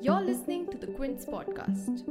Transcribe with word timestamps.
You're 0.00 0.20
listening 0.20 0.66
to 0.70 0.76
the 0.76 0.88
Quint 0.88 1.20
podcast. 1.20 2.04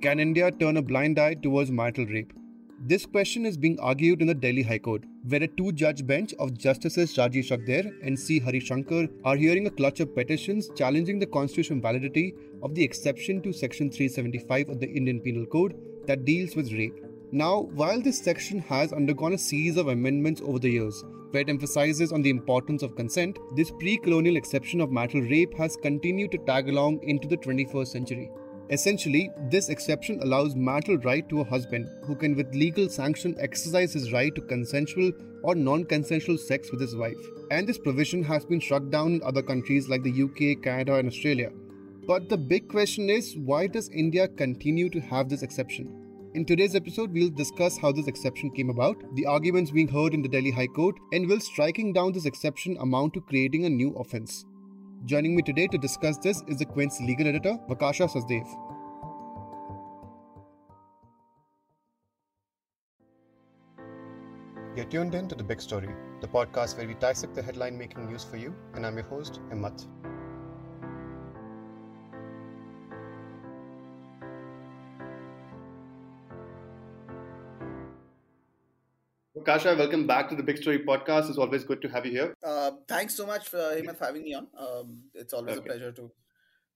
Can 0.00 0.20
India 0.20 0.50
turn 0.50 0.76
a 0.76 0.82
blind 0.82 1.18
eye 1.18 1.34
towards 1.34 1.70
marital 1.70 2.06
rape? 2.06 2.32
This 2.78 3.06
question 3.06 3.46
is 3.46 3.56
being 3.56 3.80
argued 3.80 4.20
in 4.20 4.28
the 4.28 4.34
Delhi 4.34 4.62
High 4.62 4.78
Court, 4.78 5.04
where 5.26 5.42
a 5.42 5.48
two 5.48 5.72
judge 5.72 6.06
bench 6.06 6.34
of 6.38 6.56
Justices 6.58 7.14
Rajiv 7.16 7.44
Shakder 7.50 7.92
and 8.02 8.18
C. 8.18 8.38
Hari 8.38 8.60
Shankar 8.60 9.08
are 9.24 9.36
hearing 9.36 9.66
a 9.66 9.70
clutch 9.70 10.00
of 10.00 10.14
petitions 10.14 10.68
challenging 10.76 11.18
the 11.18 11.26
constitutional 11.26 11.80
validity 11.80 12.34
of 12.62 12.74
the 12.74 12.84
exception 12.84 13.40
to 13.40 13.52
Section 13.52 13.90
375 13.90 14.68
of 14.68 14.80
the 14.80 14.86
Indian 14.86 15.20
Penal 15.20 15.46
Code 15.46 15.74
that 16.06 16.26
deals 16.26 16.54
with 16.56 16.72
rape. 16.72 17.02
Now, 17.32 17.60
while 17.74 18.02
this 18.02 18.18
section 18.18 18.58
has 18.60 18.92
undergone 18.92 19.32
a 19.32 19.38
series 19.38 19.78
of 19.78 19.88
amendments 19.88 20.42
over 20.44 20.58
the 20.58 20.70
years, 20.70 21.02
where 21.30 21.40
it 21.40 21.48
emphasizes 21.48 22.12
on 22.12 22.20
the 22.20 22.30
importance 22.30 22.82
of 22.82 22.94
consent, 22.94 23.38
this 23.56 23.70
pre 23.70 23.96
colonial 23.96 24.36
exception 24.36 24.80
of 24.82 24.92
marital 24.92 25.22
rape 25.22 25.56
has 25.56 25.76
continued 25.76 26.32
to 26.32 26.38
tag 26.38 26.68
along 26.68 27.02
into 27.02 27.26
the 27.26 27.38
21st 27.38 27.88
century. 27.88 28.30
Essentially, 28.70 29.30
this 29.50 29.68
exception 29.68 30.20
allows 30.22 30.56
marital 30.56 30.96
right 30.98 31.28
to 31.28 31.40
a 31.40 31.44
husband 31.44 31.86
who 32.04 32.14
can, 32.14 32.34
with 32.34 32.54
legal 32.54 32.88
sanction, 32.88 33.36
exercise 33.38 33.92
his 33.92 34.12
right 34.12 34.34
to 34.34 34.40
consensual 34.40 35.12
or 35.42 35.54
non 35.54 35.84
consensual 35.84 36.38
sex 36.38 36.70
with 36.70 36.80
his 36.80 36.96
wife. 36.96 37.18
And 37.50 37.68
this 37.68 37.78
provision 37.78 38.22
has 38.24 38.46
been 38.46 38.60
struck 38.60 38.88
down 38.88 39.14
in 39.14 39.22
other 39.22 39.42
countries 39.42 39.88
like 39.88 40.02
the 40.02 40.22
UK, 40.22 40.62
Canada, 40.62 40.94
and 40.94 41.08
Australia. 41.08 41.50
But 42.06 42.28
the 42.28 42.38
big 42.38 42.68
question 42.68 43.10
is 43.10 43.36
why 43.36 43.66
does 43.66 43.90
India 43.90 44.28
continue 44.28 44.88
to 44.90 45.00
have 45.00 45.28
this 45.28 45.42
exception? 45.42 46.04
In 46.34 46.44
today's 46.44 46.74
episode, 46.74 47.12
we'll 47.12 47.30
discuss 47.30 47.78
how 47.78 47.92
this 47.92 48.08
exception 48.08 48.50
came 48.50 48.70
about, 48.70 48.96
the 49.14 49.26
arguments 49.26 49.70
being 49.70 49.88
heard 49.88 50.14
in 50.14 50.22
the 50.22 50.28
Delhi 50.28 50.50
High 50.50 50.66
Court, 50.66 50.96
and 51.12 51.28
will 51.28 51.38
striking 51.38 51.92
down 51.92 52.12
this 52.12 52.24
exception 52.24 52.76
amount 52.80 53.14
to 53.14 53.20
creating 53.20 53.66
a 53.66 53.70
new 53.70 53.94
offense. 53.94 54.44
Joining 55.06 55.36
me 55.36 55.42
today 55.42 55.66
to 55.66 55.76
discuss 55.76 56.16
this 56.16 56.42
is 56.48 56.58
the 56.58 56.64
Quint's 56.64 56.98
legal 56.98 57.26
editor, 57.26 57.58
Vakasha 57.68 58.08
Sachdev. 58.08 58.46
You're 64.74 64.86
tuned 64.86 65.14
in 65.14 65.28
to 65.28 65.34
The 65.34 65.44
Big 65.44 65.60
Story, 65.60 65.90
the 66.22 66.26
podcast 66.26 66.78
where 66.78 66.86
we 66.86 66.94
dissect 66.94 67.34
the 67.34 67.42
headline 67.42 67.76
making 67.76 68.06
news 68.06 68.24
for 68.24 68.38
you, 68.38 68.54
and 68.72 68.86
I'm 68.86 68.94
your 68.94 69.04
host, 69.04 69.40
Himmat. 69.50 69.86
Kasha, 79.44 79.74
welcome 79.76 80.06
back 80.06 80.30
to 80.30 80.36
the 80.36 80.42
Big 80.42 80.56
Story 80.56 80.78
podcast. 80.78 81.28
It's 81.28 81.36
always 81.36 81.64
good 81.64 81.82
to 81.82 81.88
have 81.88 82.06
you 82.06 82.12
here. 82.12 82.34
Uh, 82.42 82.70
thanks 82.88 83.14
so 83.14 83.26
much 83.26 83.48
for 83.48 83.58
Himmat 83.58 83.98
having 84.00 84.22
me 84.22 84.32
on. 84.32 84.46
Um, 84.56 85.02
it's 85.12 85.34
always 85.34 85.58
okay. 85.58 85.66
a 85.66 85.72
pleasure 85.72 85.92
to 85.92 86.10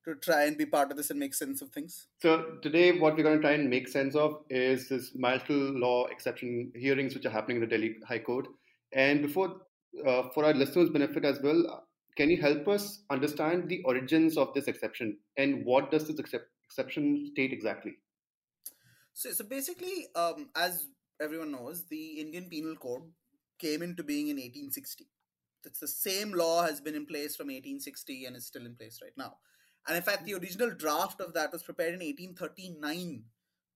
to 0.04 0.14
try 0.16 0.44
and 0.44 0.58
be 0.58 0.66
part 0.66 0.90
of 0.90 0.98
this 0.98 1.08
and 1.10 1.18
make 1.18 1.34
sense 1.34 1.62
of 1.62 1.70
things. 1.70 2.08
So 2.20 2.58
today, 2.62 2.92
what 2.92 3.16
we're 3.16 3.22
going 3.22 3.36
to 3.36 3.40
try 3.40 3.52
and 3.52 3.70
make 3.70 3.88
sense 3.88 4.14
of 4.14 4.42
is 4.50 4.88
this 4.90 5.12
marital 5.14 5.56
law 5.56 6.06
exception 6.06 6.70
hearings 6.74 7.14
which 7.14 7.24
are 7.24 7.30
happening 7.30 7.56
in 7.56 7.62
the 7.62 7.66
Delhi 7.66 7.96
High 8.06 8.18
Court. 8.18 8.48
And 8.92 9.22
before, 9.22 9.62
uh, 10.06 10.24
for 10.34 10.44
our 10.44 10.52
listeners' 10.52 10.90
benefit 10.90 11.24
as 11.24 11.40
well, 11.42 11.84
can 12.16 12.28
you 12.28 12.36
help 12.36 12.68
us 12.68 13.02
understand 13.08 13.68
the 13.70 13.82
origins 13.84 14.36
of 14.36 14.52
this 14.52 14.68
exception 14.68 15.16
and 15.38 15.64
what 15.64 15.90
does 15.90 16.06
this 16.06 16.18
excep- 16.18 16.48
exception 16.66 17.30
state 17.32 17.52
exactly? 17.52 17.92
So, 19.14 19.32
so 19.32 19.44
basically, 19.44 20.06
um, 20.14 20.50
as 20.54 20.86
everyone 21.20 21.52
knows, 21.52 21.84
the 21.84 22.20
Indian 22.20 22.48
Penal 22.48 22.76
Code 22.76 23.02
came 23.58 23.82
into 23.82 24.02
being 24.02 24.28
in 24.28 24.36
1860. 24.36 25.06
It's 25.64 25.80
the 25.80 25.88
same 25.88 26.32
law 26.32 26.64
has 26.64 26.80
been 26.80 26.94
in 26.94 27.06
place 27.06 27.36
from 27.36 27.46
1860 27.46 28.24
and 28.26 28.36
is 28.36 28.46
still 28.46 28.64
in 28.64 28.74
place 28.76 29.00
right 29.02 29.16
now. 29.16 29.34
And 29.86 29.96
in 29.96 30.02
fact, 30.02 30.24
the 30.24 30.34
original 30.34 30.70
draft 30.70 31.20
of 31.20 31.34
that 31.34 31.52
was 31.52 31.62
prepared 31.62 31.94
in 31.94 32.00
1839 32.00 33.24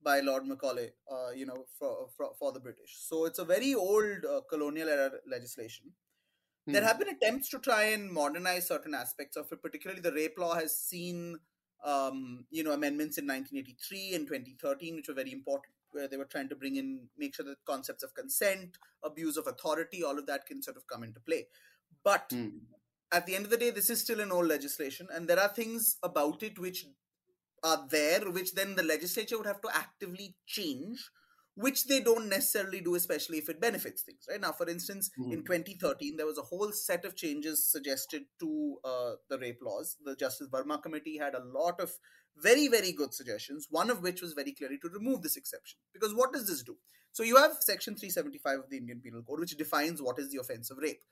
by 0.05 0.21
Lord 0.21 0.47
Macaulay, 0.47 0.91
uh, 1.11 1.31
you 1.31 1.47
know, 1.47 1.65
for, 1.79 2.09
for, 2.17 2.33
for 2.39 2.53
the 2.53 2.61
British. 2.61 2.97
So 2.99 3.25
it's 3.25 3.39
a 3.39 3.45
very 3.45 3.75
old 3.75 4.25
uh, 4.25 4.41
colonial 4.49 4.89
era 4.89 5.11
legislation. 5.29 5.93
Hmm. 6.67 6.73
There 6.73 6.85
have 6.85 6.99
been 6.99 7.09
attempts 7.09 7.49
to 7.51 7.59
try 7.59 7.85
and 7.85 8.11
modernize 8.11 8.69
certain 8.69 8.95
aspects 8.95 9.37
of 9.37 9.51
it. 9.53 9.63
Particularly, 9.63 10.03
the 10.03 10.13
rape 10.13 10.39
law 10.39 10.55
has 10.55 10.77
seen, 10.77 11.39
um, 11.85 12.45
you 12.51 12.63
know, 12.63 12.73
amendments 12.73 13.19
in 13.19 13.27
1983 13.27 14.15
and 14.15 14.27
2013, 14.27 14.97
which 14.97 15.09
were 15.09 15.15
very 15.15 15.33
important 15.33 15.75
where 15.93 16.09
they 16.09 16.17
were 16.17 16.25
trying 16.25 16.49
to 16.49 16.57
bring 16.57 16.77
in, 16.77 17.09
make 17.17 17.35
sure 17.35 17.45
that 17.45 17.65
concepts 17.67 18.03
of 18.03 18.15
consent, 18.15 18.79
abuse 19.05 19.37
of 19.37 19.47
authority, 19.47 20.03
all 20.03 20.19
of 20.19 20.27
that 20.27 20.47
can 20.47 20.63
sort 20.63 20.77
of 20.77 20.87
come 20.87 21.03
into 21.03 21.21
play. 21.21 21.47
But 22.05 22.31
mm. 22.31 22.53
at 23.13 23.27
the 23.27 23.35
end 23.35 23.45
of 23.45 23.51
the 23.51 23.57
day, 23.57 23.71
this 23.71 23.91
is 23.91 24.01
still 24.01 24.21
an 24.21 24.33
old 24.33 24.47
legislation, 24.47 25.09
and 25.13 25.29
there 25.29 25.41
are 25.41 25.49
things 25.49 25.97
about 26.03 26.43
it 26.43 26.59
which 26.59 26.87
are 27.63 27.87
there, 27.89 28.31
which 28.31 28.55
then 28.55 28.75
the 28.75 28.83
legislature 28.83 29.37
would 29.37 29.47
have 29.47 29.61
to 29.61 29.69
actively 29.75 30.35
change, 30.47 31.11
which 31.55 31.87
they 31.87 32.01
don't 32.01 32.29
necessarily 32.29 32.81
do, 32.81 32.95
especially 32.95 33.39
if 33.39 33.49
it 33.49 33.61
benefits 33.61 34.03
things, 34.03 34.25
right? 34.29 34.41
Now, 34.41 34.53
for 34.53 34.69
instance, 34.69 35.11
mm. 35.19 35.33
in 35.33 35.45
2013, 35.45 36.17
there 36.17 36.27
was 36.27 36.39
a 36.39 36.43
whole 36.43 36.73
set 36.73 37.05
of 37.05 37.15
changes 37.15 37.71
suggested 37.71 38.23
to 38.41 38.77
uh, 38.85 39.13
the 39.29 39.39
rape 39.39 39.61
laws. 39.63 39.97
The 40.05 40.17
Justice 40.17 40.49
Verma 40.51 40.83
Committee 40.83 41.19
had 41.19 41.35
a 41.35 41.45
lot 41.45 41.79
of 41.79 41.93
very, 42.37 42.69
very 42.69 42.93
good 42.93 43.15
suggestions, 43.15 43.69
one 43.71 43.91
of 43.91 44.03
which 44.03 44.23
was 44.23 44.33
very 44.33 44.53
clearly 44.53 44.79
to 44.79 44.89
remove 44.89 45.23
this 45.23 45.37
exception. 45.37 45.79
Because 45.93 46.15
what 46.15 46.33
does 46.33 46.47
this 46.47 46.63
do? 46.63 46.77
So 47.13 47.23
you 47.23 47.37
have 47.37 47.53
Section 47.61 47.95
375 47.95 48.59
of 48.61 48.71
the 48.71 48.79
Indian 48.79 49.01
Penal 49.01 49.23
Code, 49.23 49.41
which 49.41 49.57
defines 49.57 50.01
what 50.01 50.19
is 50.19 50.31
the 50.31 50.41
offense 50.41 50.71
of 50.71 50.79
rape. 50.79 51.03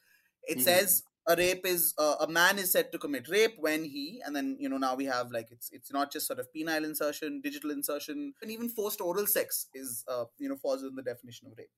It 0.49 0.55
mm-hmm. 0.55 0.63
says 0.63 1.03
a 1.29 1.37
rape 1.37 1.67
is 1.67 1.95
uh, 1.99 2.17
a 2.21 2.29
man 2.29 2.59
is 2.59 2.73
said 2.73 2.91
to 2.93 2.99
commit 2.99 3.29
rape 3.29 3.57
when 3.59 3.85
he 3.85 4.23
and 4.25 4.35
then 4.35 4.57
you 4.59 4.69
know 4.69 4.79
now 4.79 4.95
we 4.95 5.05
have 5.05 5.31
like 5.31 5.49
it's 5.51 5.69
it's 5.71 5.93
not 5.93 6.11
just 6.11 6.27
sort 6.27 6.39
of 6.39 6.47
penile 6.57 6.85
insertion 6.85 7.41
digital 7.43 7.71
insertion 7.71 8.33
and 8.41 8.51
even 8.51 8.69
forced 8.69 9.01
oral 9.01 9.27
sex 9.27 9.67
is 9.75 10.05
uh, 10.09 10.25
you 10.39 10.49
know 10.49 10.57
falls 10.57 10.83
in 10.83 10.95
the 10.95 11.03
definition 11.03 11.47
of 11.47 11.53
rape 11.59 11.71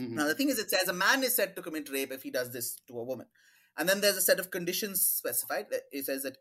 mm-hmm. 0.00 0.14
now 0.14 0.26
the 0.26 0.34
thing 0.34 0.48
is 0.48 0.58
it 0.58 0.70
says 0.70 0.88
a 0.88 0.92
man 0.92 1.22
is 1.22 1.36
said 1.36 1.54
to 1.54 1.62
commit 1.62 1.90
rape 1.90 2.10
if 2.12 2.22
he 2.22 2.30
does 2.30 2.50
this 2.50 2.80
to 2.88 2.98
a 2.98 3.04
woman 3.04 3.26
and 3.78 3.88
then 3.88 4.00
there's 4.00 4.16
a 4.16 4.22
set 4.22 4.40
of 4.40 4.50
conditions 4.50 5.00
specified. 5.00 5.66
It 5.92 6.04
says 6.04 6.24
that 6.24 6.36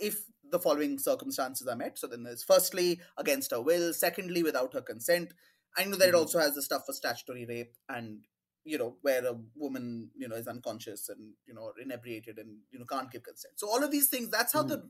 if 0.00 0.22
the 0.48 0.60
following 0.60 0.98
circumstances 0.98 1.66
are 1.66 1.76
met, 1.76 1.98
so 1.98 2.06
then 2.06 2.22
there's 2.22 2.44
firstly 2.44 3.00
against 3.18 3.50
her 3.50 3.60
will, 3.60 3.92
secondly 3.92 4.44
without 4.44 4.72
her 4.74 4.80
consent. 4.80 5.34
I 5.76 5.84
know 5.84 5.96
that 5.96 6.06
mm-hmm. 6.06 6.14
it 6.14 6.18
also 6.18 6.38
has 6.38 6.54
the 6.54 6.62
stuff 6.62 6.86
for 6.86 6.92
statutory 6.92 7.46
rape 7.46 7.74
and 7.88 8.20
you 8.64 8.78
know 8.78 8.96
where 9.02 9.26
a 9.26 9.34
woman 9.56 10.10
you 10.14 10.28
know 10.28 10.36
is 10.36 10.46
unconscious 10.46 11.08
and 11.08 11.32
you 11.46 11.54
know 11.54 11.72
inebriated 11.82 12.38
and 12.38 12.58
you 12.70 12.78
know 12.78 12.84
can't 12.84 13.10
give 13.10 13.24
consent. 13.24 13.54
So 13.56 13.68
all 13.68 13.82
of 13.82 13.90
these 13.90 14.08
things. 14.08 14.30
That's 14.30 14.52
how 14.52 14.62
mm-hmm. 14.62 14.86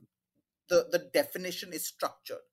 the, 0.69 0.87
the 0.91 0.99
the 0.99 1.09
definition 1.11 1.73
is 1.73 1.87
structured, 1.87 2.45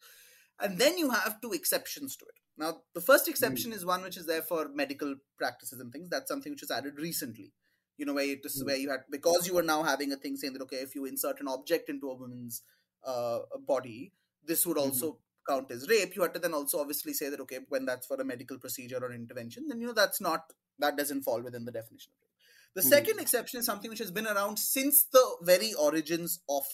and 0.58 0.78
then 0.78 0.96
you 0.96 1.10
have 1.10 1.42
two 1.42 1.52
exceptions 1.52 2.16
to 2.16 2.24
it. 2.24 2.40
Now 2.56 2.78
the 2.94 3.02
first 3.02 3.28
exception 3.28 3.72
mm-hmm. 3.72 3.78
is 3.78 3.84
one 3.84 4.02
which 4.02 4.16
is 4.16 4.26
there 4.26 4.42
for 4.42 4.68
medical 4.72 5.16
practices 5.36 5.78
and 5.78 5.92
things. 5.92 6.08
That's 6.08 6.28
something 6.28 6.52
which 6.52 6.62
was 6.62 6.70
added 6.70 6.94
recently 6.96 7.52
you 8.00 8.06
know 8.06 8.14
where 8.14 8.24
you 8.24 8.40
just 8.42 8.62
mm. 8.62 8.66
where 8.66 8.76
you 8.76 8.90
had 8.90 9.00
because 9.10 9.46
you 9.46 9.54
were 9.54 9.62
now 9.70 9.82
having 9.82 10.12
a 10.12 10.16
thing 10.16 10.36
saying 10.36 10.54
that 10.54 10.62
okay 10.62 10.78
if 10.88 10.94
you 10.94 11.04
insert 11.04 11.40
an 11.40 11.48
object 11.48 11.90
into 11.90 12.10
a 12.10 12.14
woman's 12.14 12.62
uh, 13.06 13.40
body 13.66 14.12
this 14.44 14.66
would 14.66 14.78
also 14.78 15.10
mm-hmm. 15.10 15.52
count 15.52 15.70
as 15.70 15.88
rape 15.88 16.16
you 16.16 16.22
had 16.22 16.32
to 16.32 16.40
then 16.40 16.54
also 16.54 16.80
obviously 16.80 17.12
say 17.12 17.28
that 17.28 17.40
okay 17.40 17.58
when 17.68 17.84
that's 17.84 18.06
for 18.06 18.16
a 18.20 18.24
medical 18.24 18.58
procedure 18.58 18.98
or 19.02 19.12
intervention 19.12 19.68
then 19.68 19.80
you 19.80 19.86
know 19.86 19.92
that's 19.92 20.20
not 20.20 20.54
that 20.78 20.96
doesn't 20.96 21.22
fall 21.22 21.42
within 21.42 21.66
the 21.66 21.76
definition 21.78 22.10
of 22.12 22.22
rape 22.22 22.30
the 22.74 22.80
mm-hmm. 22.80 22.88
second 22.88 23.20
exception 23.20 23.60
is 23.60 23.66
something 23.66 23.90
which 23.90 23.98
has 24.06 24.10
been 24.10 24.26
around 24.26 24.58
since 24.58 25.04
the 25.04 25.24
very 25.42 25.74
origins 25.74 26.40
of 26.48 26.64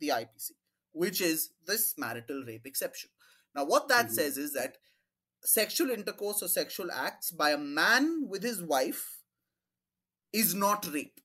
the 0.00 0.08
IPC 0.08 0.50
which 0.92 1.20
is 1.22 1.50
this 1.66 1.94
marital 1.96 2.44
rape 2.46 2.66
exception 2.66 3.08
now 3.56 3.64
what 3.64 3.88
that 3.88 4.06
mm-hmm. 4.06 4.14
says 4.14 4.36
is 4.36 4.52
that 4.52 4.76
sexual 5.42 5.90
intercourse 5.90 6.42
or 6.42 6.48
sexual 6.48 6.90
acts 6.90 7.30
by 7.30 7.50
a 7.50 7.58
man 7.58 8.26
with 8.28 8.42
his 8.42 8.62
wife 8.62 9.23
is 10.34 10.54
not 10.54 10.86
rape. 10.92 11.20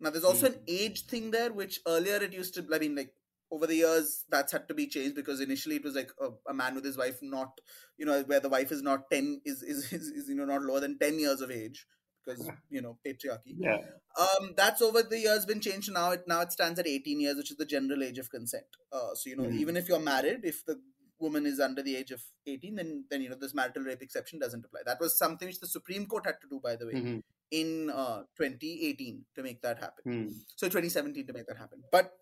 Now, 0.00 0.10
there's 0.10 0.24
also 0.24 0.48
mm. 0.48 0.54
an 0.54 0.60
age 0.66 1.06
thing 1.06 1.30
there, 1.30 1.52
which 1.52 1.80
earlier 1.86 2.16
it 2.16 2.32
used 2.32 2.54
to, 2.54 2.66
I 2.74 2.78
mean, 2.78 2.96
like 2.96 3.12
over 3.52 3.66
the 3.66 3.76
years, 3.76 4.24
that's 4.30 4.52
had 4.52 4.66
to 4.68 4.74
be 4.74 4.86
changed 4.86 5.14
because 5.14 5.40
initially 5.40 5.76
it 5.76 5.84
was 5.84 5.94
like 5.94 6.10
a, 6.20 6.50
a, 6.50 6.54
man 6.54 6.74
with 6.74 6.84
his 6.84 6.96
wife, 6.96 7.18
not, 7.22 7.60
you 7.98 8.06
know, 8.06 8.22
where 8.22 8.40
the 8.40 8.48
wife 8.48 8.72
is 8.72 8.82
not 8.82 9.10
10, 9.10 9.42
is, 9.44 9.62
is, 9.62 9.92
is, 9.92 10.08
is, 10.08 10.28
you 10.28 10.34
know, 10.34 10.46
not 10.46 10.62
lower 10.62 10.80
than 10.80 10.98
10 10.98 11.18
years 11.18 11.40
of 11.40 11.50
age 11.50 11.86
because, 12.24 12.50
you 12.70 12.80
know, 12.80 12.98
patriarchy. 13.06 13.54
Yeah. 13.58 13.78
Um, 14.18 14.54
that's 14.56 14.82
over 14.82 15.02
the 15.02 15.18
years 15.18 15.46
been 15.46 15.60
changed. 15.60 15.92
Now 15.92 16.12
it, 16.12 16.24
now 16.26 16.40
it 16.40 16.52
stands 16.52 16.78
at 16.80 16.86
18 16.86 17.20
years, 17.20 17.36
which 17.36 17.50
is 17.50 17.56
the 17.56 17.66
general 17.66 18.02
age 18.02 18.18
of 18.18 18.30
consent. 18.30 18.64
Uh, 18.92 19.14
so, 19.14 19.30
you 19.30 19.36
know, 19.36 19.44
mm. 19.44 19.58
even 19.58 19.76
if 19.76 19.88
you're 19.88 20.00
married, 20.00 20.40
if 20.44 20.64
the 20.64 20.80
woman 21.18 21.44
is 21.44 21.60
under 21.60 21.82
the 21.82 21.96
age 21.96 22.10
of 22.10 22.22
18 22.46 22.76
then 22.76 23.04
then 23.10 23.20
you 23.20 23.28
know 23.28 23.36
this 23.38 23.52
marital 23.54 23.82
rape 23.82 24.00
exception 24.00 24.38
doesn't 24.38 24.64
apply 24.64 24.80
that 24.86 24.98
was 24.98 25.18
something 25.18 25.48
which 25.48 25.60
the 25.60 25.66
supreme 25.66 26.06
court 26.06 26.24
had 26.24 26.40
to 26.40 26.48
do 26.48 26.58
by 26.64 26.76
the 26.76 26.86
way 26.86 26.94
mm-hmm 26.94 27.18
in 27.50 27.90
uh, 27.90 28.22
2018 28.36 29.24
to 29.34 29.42
make 29.42 29.62
that 29.62 29.78
happen. 29.78 30.02
Hmm. 30.04 30.28
So 30.56 30.66
2017 30.68 31.26
to 31.26 31.32
make 31.32 31.46
that 31.46 31.56
happen. 31.56 31.82
But 31.90 32.12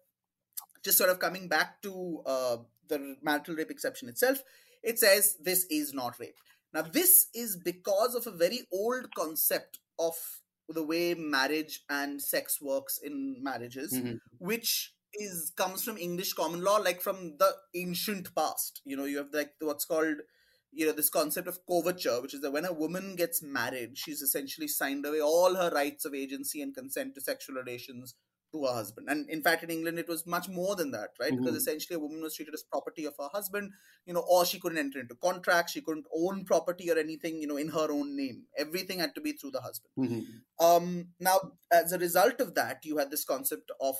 just 0.84 0.98
sort 0.98 1.10
of 1.10 1.18
coming 1.18 1.48
back 1.48 1.82
to 1.82 2.22
uh, 2.26 2.56
the 2.88 3.16
marital 3.22 3.54
rape 3.54 3.70
exception 3.70 4.08
itself, 4.08 4.42
it 4.82 4.98
says 4.98 5.36
this 5.42 5.66
is 5.70 5.92
not 5.92 6.18
rape. 6.18 6.36
Now, 6.72 6.82
this 6.82 7.28
is 7.34 7.56
because 7.56 8.14
of 8.14 8.26
a 8.26 8.36
very 8.36 8.60
old 8.72 9.14
concept 9.14 9.78
of 9.98 10.14
the 10.68 10.84
way 10.84 11.14
marriage 11.14 11.82
and 11.88 12.20
sex 12.20 12.60
works 12.60 12.98
in 13.02 13.42
marriages, 13.42 13.92
Mhm. 13.94 14.18
which 14.38 14.94
is 15.14 15.50
comes 15.56 15.82
from 15.82 15.96
English 15.96 16.34
common 16.34 16.62
law, 16.62 16.76
like 16.76 17.00
from 17.00 17.38
the 17.38 17.56
ancient 17.74 18.34
past. 18.34 18.82
You 18.84 18.96
know, 18.96 19.06
you 19.06 19.16
have 19.18 19.32
like 19.32 19.54
what's 19.60 19.86
called 19.86 20.18
you 20.72 20.86
know 20.86 20.92
this 20.92 21.10
concept 21.10 21.48
of 21.48 21.58
coverture 21.66 22.20
which 22.20 22.34
is 22.34 22.40
that 22.40 22.50
when 22.52 22.64
a 22.64 22.72
woman 22.72 23.16
gets 23.16 23.42
married 23.42 23.96
she's 23.96 24.22
essentially 24.22 24.68
signed 24.68 25.04
away 25.06 25.20
all 25.20 25.54
her 25.54 25.70
rights 25.70 26.04
of 26.04 26.14
agency 26.14 26.60
and 26.62 26.74
consent 26.74 27.14
to 27.14 27.20
sexual 27.20 27.56
relations 27.56 28.14
to 28.52 28.64
her 28.64 28.72
husband 28.72 29.08
and 29.10 29.28
in 29.28 29.42
fact 29.42 29.62
in 29.62 29.70
england 29.70 29.98
it 29.98 30.08
was 30.08 30.26
much 30.26 30.48
more 30.48 30.74
than 30.76 30.90
that 30.90 31.10
right 31.20 31.36
because 31.36 31.54
Mhm. 31.54 31.56
essentially 31.56 31.96
a 31.96 31.98
woman 31.98 32.22
was 32.22 32.34
treated 32.34 32.54
as 32.54 32.62
property 32.70 33.04
of 33.04 33.14
her 33.18 33.28
husband 33.32 33.70
you 34.06 34.12
know 34.14 34.24
or 34.28 34.44
she 34.46 34.58
couldn't 34.58 34.78
enter 34.78 35.00
into 35.00 35.14
contracts 35.16 35.72
she 35.72 35.82
couldn't 35.82 36.06
own 36.14 36.44
property 36.44 36.90
or 36.90 36.96
anything 36.98 37.40
you 37.42 37.46
know 37.46 37.56
in 37.58 37.68
her 37.68 37.90
own 37.90 38.16
name 38.16 38.46
everything 38.56 38.98
had 39.00 39.14
to 39.14 39.20
be 39.20 39.32
through 39.32 39.50
the 39.50 39.60
husband 39.60 39.92
Mhm. 39.96 40.40
um 40.60 41.12
now 41.20 41.38
as 41.72 41.92
a 41.92 41.98
result 41.98 42.40
of 42.40 42.54
that 42.54 42.84
you 42.84 42.96
had 42.98 43.10
this 43.10 43.24
concept 43.24 43.70
of 43.80 43.96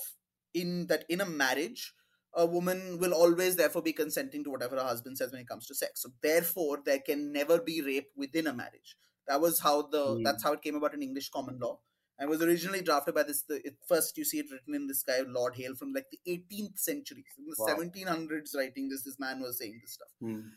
in 0.55 0.87
that 0.87 1.05
in 1.09 1.21
a 1.21 1.27
marriage 1.27 1.95
a 2.35 2.45
woman 2.47 2.99
will 2.99 3.13
always 3.15 3.57
therefore 3.57 3.83
be 3.83 3.93
consenting 3.93 4.45
to 4.45 4.51
whatever 4.51 4.77
her 4.77 4.85
husband 4.85 5.17
says 5.17 5.33
when 5.33 5.41
it 5.41 5.49
comes 5.49 5.67
to 5.67 5.75
sex 5.75 6.03
so 6.03 6.11
therefore 6.23 6.79
there 6.85 6.99
can 7.01 7.33
never 7.33 7.59
be 7.61 7.81
rape 7.83 8.11
within 8.17 8.47
a 8.47 8.53
marriage 8.53 8.97
that 9.27 9.41
was 9.41 9.61
how 9.61 9.83
the 9.83 10.05
Mm. 10.07 10.25
that's 10.25 10.43
how 10.43 10.53
it 10.53 10.63
came 10.63 10.77
about 10.77 10.95
in 10.95 11.03
english 11.03 11.31
common 11.31 11.59
law 11.59 11.79
and 12.19 12.29
was 12.29 12.43
originally 12.43 12.83
drafted 12.83 13.15
by 13.15 13.23
this 13.23 13.43
the 13.43 13.57
it, 13.67 13.77
first 13.87 14.17
you 14.19 14.25
see 14.25 14.39
it 14.41 14.51
written 14.53 14.75
in 14.75 14.87
this 14.87 15.03
guy 15.03 15.21
lord 15.39 15.57
hale 15.57 15.75
from 15.75 15.93
like 15.93 16.11
the 16.11 16.21
18th 16.27 16.79
century 16.79 17.25
in 17.39 17.47
the 17.47 17.57
Wow. 17.59 17.67
1700s 17.75 18.55
writing 18.55 18.89
this 18.89 19.03
this 19.05 19.19
man 19.19 19.41
was 19.41 19.59
saying 19.59 19.79
this 19.83 19.95
stuff 19.95 20.13
Mhm. 20.23 20.51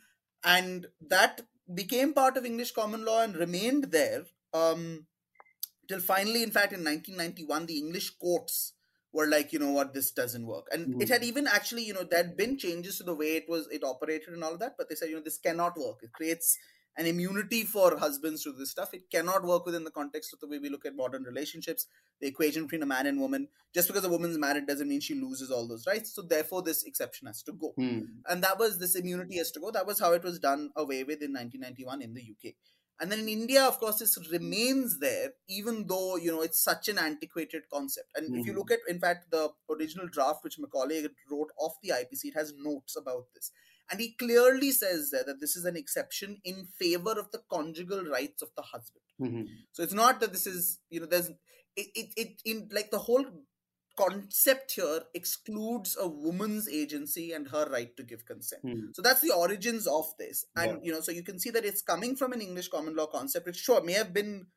and 0.43 0.87
that 1.15 1.41
became 1.81 2.13
part 2.13 2.35
of 2.37 2.45
English 2.45 2.71
common 2.73 3.05
law 3.05 3.21
and 3.23 3.35
remained 3.37 3.85
there 3.91 4.25
um, 4.53 5.07
till 5.87 5.99
finally, 6.01 6.43
in 6.43 6.51
fact, 6.51 6.73
in 6.73 6.83
1991, 6.83 7.65
the 7.67 7.77
English 7.77 8.09
courts 8.23 8.73
were 9.13 9.27
like, 9.27 9.51
you 9.53 9.59
know 9.59 9.71
what, 9.71 9.93
this 9.93 10.11
doesn't 10.11 10.45
work, 10.45 10.67
and 10.71 10.87
Mhm. 10.95 11.01
it 11.01 11.09
had 11.09 11.23
even 11.23 11.47
actually, 11.47 11.83
you 11.83 11.93
know, 11.93 12.03
there 12.03 12.23
had 12.23 12.37
been 12.37 12.57
changes 12.57 12.97
to 12.97 13.03
the 13.03 13.15
way 13.15 13.35
it 13.35 13.49
was 13.49 13.67
it 13.71 13.83
operated 13.83 14.29
and 14.33 14.43
all 14.43 14.53
of 14.53 14.59
that, 14.59 14.75
but 14.77 14.89
they 14.89 14.95
said, 14.95 15.09
you 15.09 15.15
know, 15.15 15.21
this 15.21 15.37
cannot 15.37 15.77
work. 15.77 15.99
It 16.03 16.13
creates 16.13 16.57
an 16.97 17.05
immunity 17.05 17.63
for 17.63 17.97
husbands 17.97 18.43
to 18.43 18.51
this 18.51 18.71
stuff. 18.71 18.93
It 18.93 19.09
cannot 19.09 19.43
work 19.45 19.65
within 19.65 19.85
the 19.85 19.91
context 19.91 20.33
of 20.33 20.39
the 20.41 20.47
way 20.47 20.59
we 20.59 20.69
look 20.69 20.85
at 20.85 20.93
modern 20.95 21.23
relationships, 21.23 21.87
the 22.19 22.27
equation 22.27 22.63
between 22.63 22.83
a 22.83 22.85
man 22.85 23.05
and 23.07 23.19
woman. 23.19 23.47
Just 23.73 23.87
because 23.87 24.03
a 24.03 24.09
woman's 24.09 24.37
married 24.37 24.67
doesn't 24.67 24.89
mean 24.89 24.99
she 24.99 25.15
loses 25.15 25.51
all 25.51 25.67
those 25.67 25.87
rights. 25.87 26.13
So 26.13 26.21
therefore, 26.21 26.61
this 26.63 26.83
exception 26.83 27.27
has 27.27 27.41
to 27.43 27.53
go 27.53 27.73
Mhm. 27.77 28.23
and 28.27 28.43
that 28.43 28.59
was 28.59 28.77
this 28.77 28.95
immunity 28.95 29.37
has 29.37 29.51
to 29.51 29.59
go. 29.61 29.71
That 29.71 29.85
was 29.87 29.99
how 29.99 30.11
it 30.13 30.23
was 30.23 30.39
done 30.39 30.71
away 30.75 31.03
with 31.05 31.21
in 31.21 31.31
1991 31.31 32.01
in 32.01 32.13
the 32.13 32.21
UK. 32.23 32.57
And 33.01 33.11
then 33.11 33.19
in 33.21 33.29
India, 33.29 33.63
of 33.65 33.79
course, 33.79 33.97
this 33.97 34.15
remains 34.31 34.99
there, 34.99 35.29
even 35.49 35.87
though 35.87 36.17
you 36.17 36.31
know 36.31 36.41
it's 36.43 36.63
such 36.63 36.87
an 36.87 36.99
antiquated 36.99 37.63
concept. 37.73 38.11
And 38.15 38.35
if 38.37 38.45
you 38.45 38.53
look 38.53 38.69
at, 38.71 38.79
in 38.87 38.99
fact, 38.99 39.31
the 39.31 39.49
original 39.71 40.07
draft 40.07 40.43
which 40.43 40.59
Macaulay 40.59 41.07
wrote 41.31 41.49
of 41.59 41.71
the 41.81 41.89
IPC, 41.89 42.25
it 42.25 42.35
has 42.35 42.53
notes 42.55 42.95
about 42.95 43.25
this, 43.33 43.51
and 43.89 43.99
he 43.99 44.13
clearly 44.13 44.71
says 44.71 45.09
there 45.11 45.23
that 45.25 45.41
this 45.41 45.55
is 45.55 45.65
an 45.65 45.75
exception 45.75 46.39
in 46.43 46.67
favor 46.79 47.13
of 47.19 47.31
the 47.31 47.41
conjugal 47.51 48.03
rights 48.05 48.43
of 48.43 48.49
the 48.55 48.61
husband. 48.61 49.03
Mhm. 49.19 49.47
So 49.71 49.81
it's 49.83 49.93
not 49.93 50.19
that 50.19 50.31
this 50.31 50.45
is 50.45 50.79
you 50.91 50.99
know 50.99 51.07
there's 51.07 51.29
it 51.75 51.87
it, 51.95 52.13
it 52.17 52.41
in 52.45 52.69
like 52.71 52.91
the 52.91 52.99
whole 52.99 53.25
concept 53.97 54.71
here 54.73 55.01
excludes 55.13 55.97
a 55.99 56.07
woman's 56.07 56.67
agency 56.69 57.31
and 57.33 57.47
her 57.49 57.65
right 57.69 57.95
to 57.97 58.03
give 58.03 58.25
consent. 58.25 58.63
Mhm. 58.63 58.95
So 58.95 59.01
that's 59.01 59.21
the 59.21 59.31
origins 59.33 59.87
of 59.87 60.05
this, 60.17 60.45
and 60.55 60.71
Yeah. 60.71 60.79
you 60.83 60.91
know, 60.91 61.01
so 61.01 61.11
you 61.11 61.23
can 61.23 61.39
see 61.39 61.49
that 61.51 61.65
it's 61.65 61.81
coming 61.81 62.15
from 62.15 62.33
an 62.33 62.41
English 62.41 62.69
common 62.69 62.95
law 62.95 63.07
concept, 63.07 63.45
which 63.45 63.57
sure 63.57 63.81
may 63.83 63.93
have 63.93 64.13
been, 64.13 64.47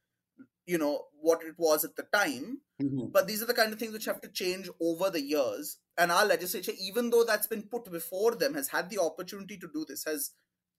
you 0.67 0.79
know, 0.79 1.09
what 1.13 1.43
it 1.45 1.59
was 1.59 1.85
at 1.85 1.97
the 1.97 2.05
time, 2.05 2.63
Mhm. 2.81 3.13
but 3.13 3.27
these 3.27 3.43
are 3.43 3.47
the 3.47 3.55
kind 3.55 3.73
of 3.73 3.79
things 3.79 3.93
which 3.93 4.07
have 4.07 4.21
to 4.23 4.29
change 4.29 4.69
over 4.81 5.11
the 5.11 5.21
years. 5.23 5.79
And 5.97 6.11
our 6.11 6.25
legislature, 6.27 6.73
even 6.79 7.11
though 7.11 7.25
that's 7.25 7.47
been 7.47 7.69
put 7.69 7.91
before 7.91 8.35
them, 8.35 8.55
has 8.55 8.69
had 8.69 8.91
the 8.91 8.99
opportunity 8.99 9.59
to 9.59 9.69
do 9.73 9.85
this, 9.85 10.05
has 10.05 10.33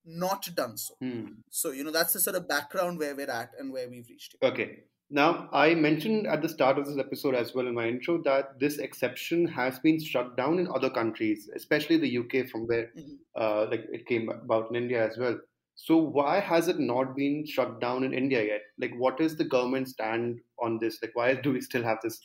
not 0.03 0.47
done 0.55 0.77
so. 0.77 0.95
Mhm. 1.01 1.41
So 1.49 1.71
you 1.71 1.83
know, 1.83 1.91
that's 1.91 2.13
the 2.13 2.19
sort 2.19 2.35
of 2.35 2.47
background 2.47 2.99
where 2.99 3.15
we're 3.15 3.29
at 3.29 3.53
and 3.57 3.71
where 3.71 3.89
we've 3.89 4.07
reached. 4.07 4.35
Okay. 4.41 4.83
Now, 5.09 5.49
I 5.53 5.75
mentioned 5.75 6.25
at 6.27 6.41
the 6.41 6.49
start 6.49 6.77
of 6.79 6.85
this 6.87 6.97
episode 6.97 7.35
as 7.35 7.53
well 7.53 7.67
in 7.67 7.75
my 7.75 7.87
intro 7.87 8.21
that 8.23 8.59
this 8.59 8.79
exception 8.79 9.45
has 9.47 9.79
been 9.79 9.99
struck 9.99 10.35
down 10.35 10.57
in 10.59 10.67
other 10.67 10.89
countries, 10.89 11.49
especially 11.55 11.97
the 11.97 12.09
UK, 12.09 12.43
from 12.43 12.65
where 12.67 12.91
Mhm. 12.95 13.19
uh, 13.35 13.67
like 13.69 13.85
it 13.91 14.05
came 14.07 14.29
about 14.29 14.69
in 14.69 14.75
India 14.75 15.05
as 15.07 15.17
well. 15.17 15.39
So, 15.75 15.97
why 15.97 16.39
has 16.39 16.67
it 16.67 16.79
not 16.79 17.15
been 17.15 17.45
struck 17.45 17.79
down 17.81 18.03
in 18.03 18.13
India 18.13 18.43
yet? 18.43 18.61
Like, 18.79 18.95
what 18.95 19.19
is 19.19 19.35
the 19.37 19.43
government 19.45 19.89
stand 19.89 20.41
on 20.59 20.79
this? 20.79 21.01
Like, 21.01 21.15
why 21.15 21.33
do 21.35 21.51
we 21.51 21.61
still 21.61 21.83
have 21.83 21.99
this 22.01 22.19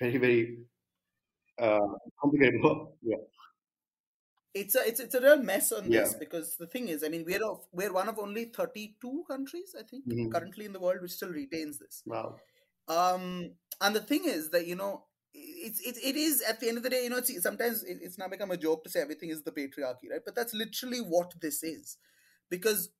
very, 0.00 0.16
very 0.18 0.58
uh, 1.58 1.86
complicated? 2.20 2.60
Yeah. 3.02 3.18
It's 4.60 4.74
a 4.74 4.86
it's 4.88 5.00
it's 5.00 5.14
a 5.14 5.20
real 5.20 5.42
mess 5.42 5.72
on 5.72 5.88
this 5.88 6.14
because 6.18 6.56
the 6.56 6.66
thing 6.66 6.88
is, 6.88 7.04
I 7.04 7.08
mean, 7.08 7.24
we're 7.26 7.44
of, 7.44 7.60
we're 7.72 7.92
one 7.92 8.08
of 8.08 8.18
only 8.18 8.46
thirty 8.46 8.96
two 9.00 9.24
countries, 9.28 9.74
I 9.78 9.82
think, 9.82 10.04
Mhm. 10.06 10.30
currently 10.32 10.64
in 10.64 10.72
the 10.72 10.80
world 10.80 11.02
which 11.02 11.12
still 11.12 11.30
retains 11.30 11.78
this. 11.78 12.02
Wow. 12.06 12.40
Um, 12.88 13.52
and 13.80 13.94
the 13.94 14.00
thing 14.00 14.24
is 14.24 14.50
that 14.50 14.66
you 14.66 14.76
know, 14.76 15.04
it's 15.34 15.80
it, 15.80 15.96
it 16.02 16.16
is 16.16 16.42
at 16.42 16.60
the 16.60 16.68
end 16.68 16.78
of 16.78 16.82
the 16.82 16.90
day, 16.90 17.04
you 17.04 17.10
know, 17.10 17.18
it's, 17.18 17.42
sometimes 17.42 17.82
it, 17.84 17.98
it's 18.02 18.18
now 18.18 18.28
become 18.28 18.50
a 18.50 18.56
joke 18.56 18.84
to 18.84 18.90
say 18.90 19.00
everything 19.00 19.30
is 19.30 19.42
the 19.42 19.52
patriarchy, 19.52 20.10
right? 20.10 20.24
But 20.24 20.34
that's 20.34 20.54
literally 20.54 21.00
what 21.00 21.34
this 21.40 21.62
is, 21.62 21.98
because 22.50 22.90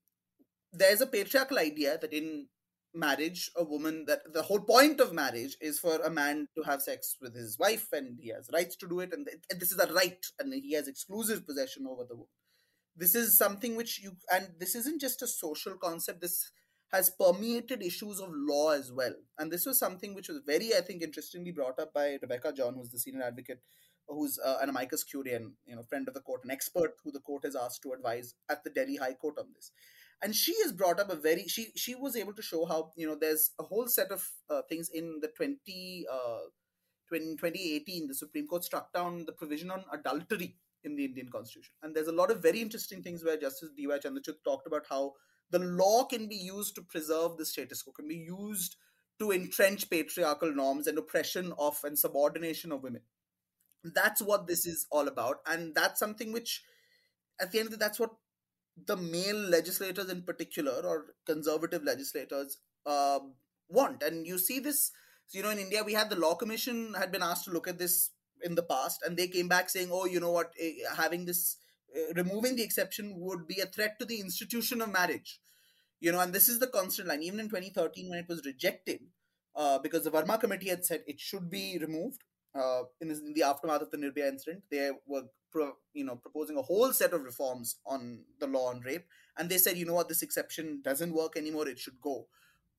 there's 0.72 1.00
a 1.00 1.06
patriarchal 1.06 1.58
idea 1.58 1.98
that 1.98 2.12
in 2.12 2.48
marriage 2.96 3.50
a 3.56 3.62
woman 3.62 4.04
that 4.06 4.32
the 4.32 4.42
whole 4.42 4.60
point 4.60 5.00
of 5.00 5.12
marriage 5.12 5.56
is 5.60 5.78
for 5.78 5.96
a 5.96 6.10
man 6.10 6.48
to 6.56 6.62
have 6.62 6.82
sex 6.82 7.16
with 7.20 7.34
his 7.34 7.58
wife 7.58 7.88
and 7.92 8.18
he 8.20 8.30
has 8.30 8.48
rights 8.52 8.76
to 8.76 8.88
do 8.88 9.00
it 9.00 9.12
and, 9.12 9.28
and 9.50 9.60
this 9.60 9.72
is 9.72 9.78
a 9.78 9.92
right 9.92 10.26
and 10.38 10.52
he 10.54 10.72
has 10.72 10.88
exclusive 10.88 11.46
possession 11.46 11.86
over 11.86 12.04
the 12.04 12.14
woman 12.14 12.28
this 12.96 13.14
is 13.14 13.36
something 13.36 13.76
which 13.76 14.00
you 14.02 14.12
and 14.32 14.48
this 14.58 14.74
isn't 14.74 15.00
just 15.00 15.22
a 15.22 15.26
social 15.26 15.76
concept 15.76 16.20
this 16.20 16.50
has 16.92 17.10
permeated 17.10 17.82
issues 17.82 18.20
of 18.20 18.28
law 18.32 18.70
as 18.70 18.92
well. 18.92 19.14
And 19.38 19.50
this 19.50 19.66
was 19.66 19.78
something 19.78 20.14
which 20.14 20.28
was 20.28 20.40
very 20.46 20.74
i 20.74 20.80
think 20.80 21.02
interestingly 21.02 21.52
brought 21.52 21.78
up 21.78 21.92
by 21.92 22.18
rebecca 22.22 22.52
john 22.52 22.74
who's 22.74 22.90
the 22.90 22.98
senior 22.98 23.22
advocate 23.22 23.60
who's 24.08 24.38
uh, 24.44 24.58
an 24.62 24.68
amicus 24.68 25.02
curiae 25.04 25.34
and 25.34 25.52
you 25.66 25.74
know 25.74 25.82
friend 25.82 26.06
of 26.08 26.14
the 26.14 26.20
court 26.20 26.44
an 26.44 26.50
expert 26.50 26.94
who 27.02 27.10
the 27.10 27.20
court 27.20 27.44
has 27.44 27.56
asked 27.56 27.82
to 27.82 27.92
advise 27.92 28.34
at 28.48 28.62
the 28.64 28.70
delhi 28.70 28.96
high 28.96 29.14
court 29.14 29.36
on 29.38 29.46
this 29.54 29.72
and 30.22 30.34
she 30.34 30.54
has 30.62 30.72
brought 30.72 31.00
up 31.00 31.10
a 31.10 31.16
very 31.16 31.46
she 31.46 31.68
she 31.76 31.94
was 31.94 32.16
able 32.16 32.32
to 32.32 32.42
show 32.42 32.64
how 32.64 32.92
you 32.96 33.06
know 33.06 33.16
there's 33.20 33.50
a 33.58 33.62
whole 33.62 33.86
set 33.86 34.10
of 34.10 34.26
uh, 34.50 34.62
things 34.68 34.88
in 34.92 35.18
the 35.20 35.28
20 35.28 36.06
uh 36.10 36.38
20, 37.08 37.36
2018 37.36 38.08
the 38.08 38.14
supreme 38.14 38.46
court 38.46 38.64
struck 38.64 38.92
down 38.92 39.24
the 39.26 39.32
provision 39.32 39.70
on 39.70 39.84
adultery 39.92 40.56
in 40.84 40.96
the 40.96 41.04
indian 41.04 41.28
constitution. 41.28 41.72
And 41.82 41.94
there's 41.94 42.08
a 42.08 42.12
lot 42.12 42.30
of 42.30 42.42
very 42.42 42.60
interesting 42.60 43.02
things 43.02 43.24
where 43.24 43.36
justice 43.36 43.70
dy 43.76 43.86
chandrachud 43.86 44.42
talked 44.44 44.66
about 44.66 44.86
how 44.88 45.12
the 45.50 45.58
law 45.58 46.04
can 46.04 46.28
be 46.28 46.36
used 46.36 46.74
to 46.76 46.82
preserve 46.82 47.36
the 47.36 47.46
status 47.46 47.82
quo 47.82 47.92
can 47.92 48.08
be 48.08 48.16
used 48.16 48.76
to 49.18 49.32
entrench 49.32 49.88
patriarchal 49.88 50.54
norms 50.54 50.86
and 50.86 50.98
oppression 50.98 51.52
of 51.58 51.78
and 51.84 51.98
subordination 51.98 52.72
of 52.72 52.82
women. 52.82 53.02
That's 53.82 54.20
what 54.20 54.46
this 54.46 54.66
is 54.66 54.86
all 54.90 55.08
about. 55.08 55.36
And 55.46 55.74
that's 55.74 56.00
something 56.00 56.32
which 56.32 56.62
at 57.40 57.52
the 57.52 57.58
end 57.58 57.66
of 57.66 57.72
the 57.72 57.78
that's 57.78 58.00
what 58.00 58.10
the 58.84 58.96
male 58.96 59.36
legislators 59.36 60.10
in 60.10 60.22
particular 60.22 60.80
or 60.84 61.06
conservative 61.24 61.82
legislators 61.82 62.58
uh, 62.84 63.18
want. 63.68 64.02
And 64.02 64.26
you 64.26 64.38
see 64.38 64.60
this 64.60 64.92
you 65.32 65.42
know 65.42 65.50
in 65.50 65.58
india 65.58 65.82
we 65.82 65.92
had 65.92 66.08
the 66.08 66.18
law 66.24 66.34
commission 66.34 66.94
had 66.96 67.10
been 67.10 67.22
asked 67.22 67.44
to 67.44 67.50
look 67.50 67.66
at 67.66 67.78
this 67.78 68.10
in 68.42 68.54
the 68.54 68.62
past 68.62 69.02
and 69.04 69.16
they 69.16 69.26
came 69.26 69.48
back 69.48 69.68
saying 69.68 69.88
oh 69.90 70.04
you 70.04 70.20
know 70.20 70.30
what? 70.30 70.52
Eh, 70.60 70.74
having 70.96 71.24
this 71.24 71.56
uh, 71.96 72.12
removing 72.14 72.54
the 72.56 72.62
exception 72.62 73.14
would 73.18 73.46
be 73.46 73.60
a 73.60 73.66
threat 73.66 73.98
to 73.98 74.04
the 74.04 74.20
institution 74.20 74.80
of 74.80 74.92
marriage. 74.92 75.40
You 76.00 76.12
know 76.12 76.20
and 76.20 76.32
this 76.32 76.48
is 76.48 76.58
the 76.58 76.66
constant 76.66 77.08
line. 77.08 77.22
Even 77.22 77.40
in 77.40 77.48
2013 77.48 78.10
when 78.10 78.18
it 78.18 78.28
was 78.28 78.44
rejected 78.44 79.00
uh, 79.54 79.78
because 79.78 80.04
the 80.04 80.10
Verma 80.10 80.38
committee 80.38 80.68
had 80.68 80.84
said 80.84 81.02
it 81.06 81.18
should 81.18 81.50
be 81.50 81.78
removed 81.80 82.22
uh, 82.56 82.82
in, 83.00 83.10
in, 83.10 83.34
the 83.34 83.42
aftermath 83.42 83.82
of 83.82 83.90
the 83.90 83.96
Nirbhaya 83.96 84.28
incident. 84.28 84.62
They 84.70 84.90
were, 85.06 85.24
pro, 85.50 85.72
you 85.92 86.04
know, 86.04 86.16
proposing 86.16 86.56
a 86.56 86.62
whole 86.62 86.92
set 86.92 87.12
of 87.12 87.22
reforms 87.22 87.76
on 87.86 88.24
the 88.40 88.46
law 88.46 88.70
on 88.70 88.80
rape, 88.80 89.06
and 89.38 89.48
they 89.48 89.58
said, 89.58 89.76
you 89.76 89.86
know 89.86 89.94
what, 89.94 90.08
this 90.08 90.22
exception 90.22 90.80
doesn't 90.82 91.14
work 91.14 91.36
anymore. 91.36 91.68
It 91.68 91.78
should 91.78 92.00
go. 92.00 92.26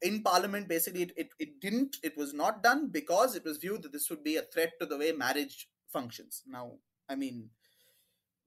In 0.02 0.22
Parliament, 0.22 0.68
basically, 0.68 1.04
it, 1.04 1.12
it, 1.18 1.30
it 1.40 1.62
didn't. 1.62 1.98
It 2.04 2.18
was 2.18 2.34
not 2.34 2.62
done 2.62 2.90
because 2.90 3.36
it 3.36 3.44
was 3.44 3.58
viewed 3.58 3.84
that 3.84 3.92
this 3.92 4.10
would 4.10 4.24
be 4.24 4.38
a 4.38 4.44
threat 4.44 4.74
to 4.80 4.86
the 4.86 4.98
way 4.98 5.12
marriage 5.12 5.68
functions. 5.88 6.44
Now, 6.48 6.74
I 7.10 7.16
mean, 7.16 7.50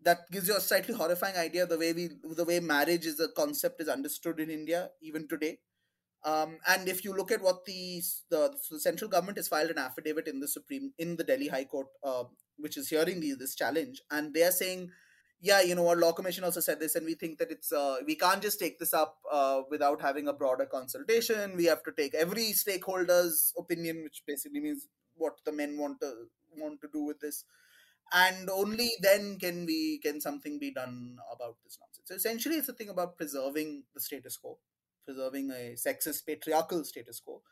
that 0.02 0.30
gives 0.30 0.49
you 0.49 0.56
a 0.56 0.60
slightly 0.60 0.94
horrifying 0.94 1.37
idea 1.37 1.64
of 1.64 1.68
the 1.68 1.78
way 1.78 1.92
we, 1.92 2.10
the 2.22 2.44
way 2.44 2.60
marriage 2.60 3.04
is 3.04 3.20
a 3.20 3.28
concept 3.28 3.80
is 3.80 3.88
understood 3.88 4.40
in 4.40 4.50
India 4.50 4.90
even 5.02 5.28
today. 5.28 5.58
Um, 6.24 6.58
and 6.68 6.88
if 6.88 7.04
you 7.04 7.14
look 7.14 7.32
at 7.32 7.42
what 7.42 7.64
the, 7.64 8.02
the, 8.30 8.54
the 8.70 8.78
central 8.78 9.10
government 9.10 9.38
has 9.38 9.48
filed 9.48 9.70
an 9.70 9.78
affidavit 9.78 10.28
in 10.28 10.40
the 10.40 10.48
Supreme 10.48 10.92
in 10.98 11.16
the 11.16 11.24
Delhi 11.24 11.48
High 11.48 11.64
Court, 11.64 11.86
uh, 12.04 12.24
which 12.58 12.76
is 12.76 12.90
hearing 12.90 13.20
the, 13.20 13.34
this 13.38 13.54
challenge, 13.54 14.02
and 14.10 14.34
they 14.34 14.42
are 14.42 14.50
saying, 14.50 14.90
yeah, 15.40 15.62
you 15.62 15.74
know, 15.74 15.88
our 15.88 15.96
law 15.96 16.12
commission 16.12 16.44
also 16.44 16.60
said 16.60 16.78
this, 16.78 16.94
and 16.94 17.06
we 17.06 17.14
think 17.14 17.38
that 17.38 17.50
it's 17.50 17.72
uh, 17.72 17.96
we 18.06 18.14
can't 18.14 18.42
just 18.42 18.60
take 18.60 18.78
this 18.78 18.92
up 18.92 19.16
uh, 19.32 19.62
without 19.70 20.02
having 20.02 20.28
a 20.28 20.34
broader 20.34 20.66
consultation. 20.66 21.56
We 21.56 21.64
have 21.64 21.82
to 21.84 21.92
take 21.92 22.14
every 22.14 22.52
stakeholder's 22.52 23.54
opinion, 23.56 24.02
which 24.02 24.22
basically 24.26 24.60
means 24.60 24.86
what 25.16 25.38
the 25.46 25.52
men 25.52 25.78
want 25.78 26.00
to 26.02 26.12
want 26.54 26.82
to 26.82 26.88
do 26.92 27.04
with 27.04 27.20
this, 27.20 27.44
and 28.12 28.50
only 28.50 28.90
then 29.00 29.38
can 29.38 29.64
we 29.64 29.98
can 30.02 30.20
something 30.20 30.58
be 30.58 30.72
done 30.72 31.16
about 31.32 31.56
this 31.64 31.78
nonsense. 31.80 32.04
So 32.08 32.14
essentially, 32.16 32.56
it's 32.56 32.68
a 32.68 32.74
thing 32.74 32.90
about 32.90 33.16
preserving 33.16 33.84
the 33.94 34.00
status 34.00 34.36
quo, 34.36 34.58
preserving 35.11 35.50
a 35.50 35.75
sexist 35.75 36.26
patriarchal 36.26 36.85
status 36.85 37.21
quo, 37.21 37.43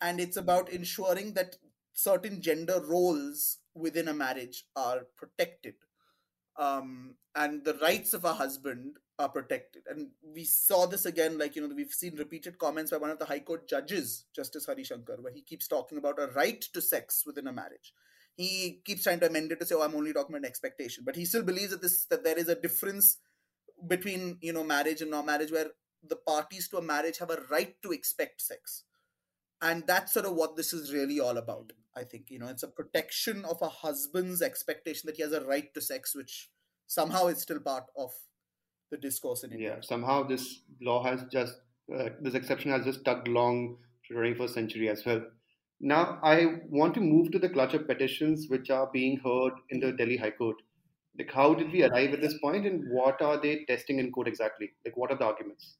and 0.00 0.20
it's 0.20 0.36
about 0.36 0.70
ensuring 0.70 1.34
that 1.34 1.56
certain 1.92 2.40
gender 2.40 2.80
roles 2.86 3.58
within 3.74 4.08
a 4.08 4.14
marriage 4.14 4.64
are 4.76 5.00
protected 5.16 5.74
um, 6.60 7.14
and 7.34 7.64
the 7.64 7.74
rights 7.74 8.12
of 8.12 8.24
a 8.24 8.34
husband 8.34 8.96
are 9.18 9.28
protected. 9.28 9.82
And 9.88 10.08
we 10.34 10.44
saw 10.44 10.86
this 10.86 11.06
again, 11.06 11.38
like, 11.38 11.56
you 11.56 11.62
know, 11.62 11.74
we've 11.74 11.92
seen 11.92 12.16
repeated 12.16 12.58
comments 12.58 12.90
by 12.90 12.98
one 12.98 13.10
of 13.10 13.18
the 13.18 13.24
High 13.24 13.40
Court 13.40 13.68
judges, 13.68 14.26
Justice 14.34 14.66
Hari 14.66 14.84
Shankar, 14.84 15.16
where 15.20 15.32
he 15.32 15.42
keeps 15.42 15.68
talking 15.68 15.98
about 15.98 16.18
a 16.18 16.28
right 16.28 16.60
to 16.72 16.82
sex 16.82 17.24
within 17.26 17.46
a 17.46 17.52
marriage. 17.52 17.92
He 18.36 18.80
keeps 18.84 19.04
trying 19.04 19.20
to 19.20 19.28
amend 19.28 19.52
it 19.52 19.60
to 19.60 19.66
say, 19.66 19.74
oh, 19.74 19.82
I'm 19.82 19.94
only 19.94 20.12
talking 20.12 20.34
about 20.34 20.46
expectation. 20.46 21.04
But 21.04 21.16
he 21.16 21.24
still 21.24 21.42
believes 21.42 21.70
that 21.70 21.82
this 21.82 22.06
that 22.06 22.24
there 22.24 22.38
is 22.38 22.48
a 22.48 22.54
difference 22.54 23.18
between, 23.86 24.38
you 24.40 24.52
know, 24.52 24.64
marriage 24.64 25.02
and 25.02 25.10
non-marriage 25.10 25.52
where 25.52 25.70
the 26.02 26.16
parties 26.16 26.68
to 26.68 26.78
a 26.78 26.82
marriage 26.82 27.18
have 27.18 27.30
a 27.30 27.42
right 27.50 27.76
to 27.82 27.92
expect 27.92 28.40
sex. 28.40 28.84
And 29.62 29.86
that's 29.86 30.14
sort 30.14 30.26
of 30.26 30.34
what 30.34 30.56
this 30.56 30.72
is 30.72 30.92
really 30.92 31.20
all 31.20 31.36
about 31.36 31.72
i 31.96 32.04
think 32.04 32.30
you 32.30 32.38
know 32.38 32.46
it's 32.46 32.62
a 32.62 32.68
protection 32.68 33.44
of 33.44 33.60
a 33.62 33.68
husband's 33.68 34.42
expectation 34.42 35.06
that 35.06 35.16
he 35.16 35.22
has 35.22 35.32
a 35.32 35.44
right 35.46 35.72
to 35.74 35.80
sex 35.80 36.14
which 36.14 36.50
somehow 36.86 37.26
is 37.26 37.40
still 37.40 37.60
part 37.60 37.84
of 37.96 38.10
the 38.90 38.96
discourse 38.96 39.44
in 39.44 39.52
india. 39.52 39.74
Yeah 39.76 39.80
somehow 39.80 40.22
this 40.22 40.62
law 40.80 41.02
has 41.02 41.24
just 41.32 41.54
uh, 41.96 42.10
this 42.20 42.34
exception 42.34 42.70
has 42.70 42.84
just 42.84 43.04
tugged 43.04 43.28
along 43.28 43.76
to 44.06 44.14
the 44.14 44.20
21st 44.20 44.50
century 44.50 44.88
as 44.88 45.04
well. 45.04 45.22
Now 45.80 46.18
i 46.22 46.60
want 46.68 46.94
to 46.94 47.00
move 47.00 47.30
to 47.32 47.38
the 47.38 47.48
clutch 47.48 47.74
of 47.74 47.86
petitions 47.86 48.46
which 48.48 48.70
are 48.70 48.88
being 48.92 49.18
heard 49.18 49.52
in 49.70 49.80
the 49.80 49.92
delhi 49.92 50.16
high 50.16 50.30
court. 50.30 50.56
Like 51.18 51.32
how 51.32 51.54
did 51.54 51.72
we 51.72 51.82
arrive 51.82 52.12
at 52.14 52.20
this 52.20 52.38
point 52.38 52.66
and 52.66 52.84
what 52.90 53.20
are 53.22 53.40
they 53.40 53.64
testing 53.68 53.98
in 53.98 54.12
court 54.12 54.28
exactly? 54.28 54.72
Like 54.84 54.96
what 54.96 55.10
are 55.10 55.16
the 55.16 55.24
arguments 55.24 55.76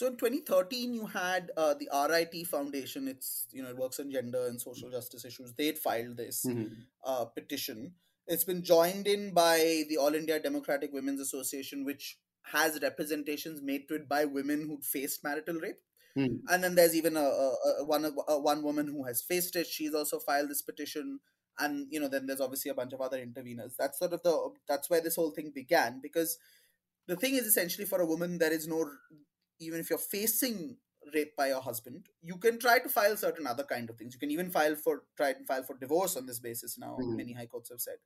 so 0.00 0.06
in 0.06 0.16
2013, 0.16 0.94
you 0.94 1.04
had 1.04 1.50
uh, 1.58 1.74
the 1.74 1.86
RIT 2.08 2.46
Foundation. 2.46 3.06
It's 3.06 3.46
you 3.52 3.62
know 3.62 3.68
it 3.68 3.76
works 3.76 4.00
on 4.00 4.10
gender 4.10 4.46
and 4.46 4.58
social 4.58 4.90
justice 4.90 5.26
issues. 5.26 5.52
They'd 5.52 5.76
filed 5.76 6.16
this 6.16 6.46
mm-hmm. 6.46 6.72
uh, 7.04 7.26
petition. 7.26 7.92
It's 8.26 8.44
been 8.44 8.64
joined 8.64 9.06
in 9.06 9.34
by 9.34 9.82
the 9.90 9.98
All 9.98 10.14
India 10.14 10.40
Democratic 10.40 10.94
Women's 10.94 11.20
Association, 11.20 11.84
which 11.84 12.16
has 12.44 12.80
representations 12.80 13.60
made 13.60 13.88
to 13.88 13.96
it 13.96 14.08
by 14.08 14.24
women 14.24 14.66
who 14.66 14.80
faced 14.80 15.22
marital 15.22 15.56
rape. 15.56 15.82
Mm. 16.16 16.38
And 16.48 16.64
then 16.64 16.76
there's 16.76 16.96
even 16.96 17.18
a, 17.18 17.20
a, 17.20 17.54
a 17.80 17.84
one 17.84 18.06
a, 18.26 18.40
one 18.40 18.62
woman 18.62 18.86
who 18.86 19.04
has 19.04 19.20
faced 19.20 19.54
it. 19.54 19.66
She's 19.66 19.92
also 19.92 20.18
filed 20.18 20.48
this 20.48 20.62
petition, 20.62 21.20
and 21.58 21.88
you 21.90 22.00
know 22.00 22.08
then 22.08 22.24
there's 22.24 22.40
obviously 22.40 22.70
a 22.70 22.74
bunch 22.74 22.94
of 22.94 23.02
other 23.02 23.18
interveners. 23.18 23.76
That's 23.78 23.98
sort 23.98 24.14
of 24.14 24.22
the 24.22 24.54
that's 24.66 24.88
where 24.88 25.02
this 25.02 25.16
whole 25.16 25.32
thing 25.32 25.52
began 25.54 26.00
because 26.02 26.38
the 27.06 27.16
thing 27.16 27.34
is 27.34 27.44
essentially 27.44 27.86
for 27.86 28.00
a 28.00 28.06
woman 28.06 28.38
there 28.38 28.52
is 28.52 28.66
no 28.66 28.88
even 29.60 29.80
if 29.80 29.90
you're 29.90 29.98
facing 29.98 30.76
rape 31.14 31.36
by 31.36 31.48
your 31.48 31.60
husband, 31.60 32.06
you 32.22 32.36
can 32.36 32.58
try 32.58 32.78
to 32.78 32.88
file 32.88 33.16
certain 33.16 33.46
other 33.46 33.64
kind 33.64 33.88
of 33.90 33.96
things. 33.96 34.14
You 34.14 34.20
can 34.20 34.30
even 34.30 34.50
file 34.50 34.74
for 34.74 35.02
try 35.16 35.30
and 35.30 35.46
file 35.46 35.62
for 35.62 35.76
divorce 35.76 36.16
on 36.16 36.26
this 36.26 36.38
basis 36.38 36.78
now. 36.78 36.96
Mm-hmm. 37.00 37.16
Many 37.16 37.32
high 37.32 37.46
courts 37.46 37.70
have 37.70 37.80
said. 37.80 37.96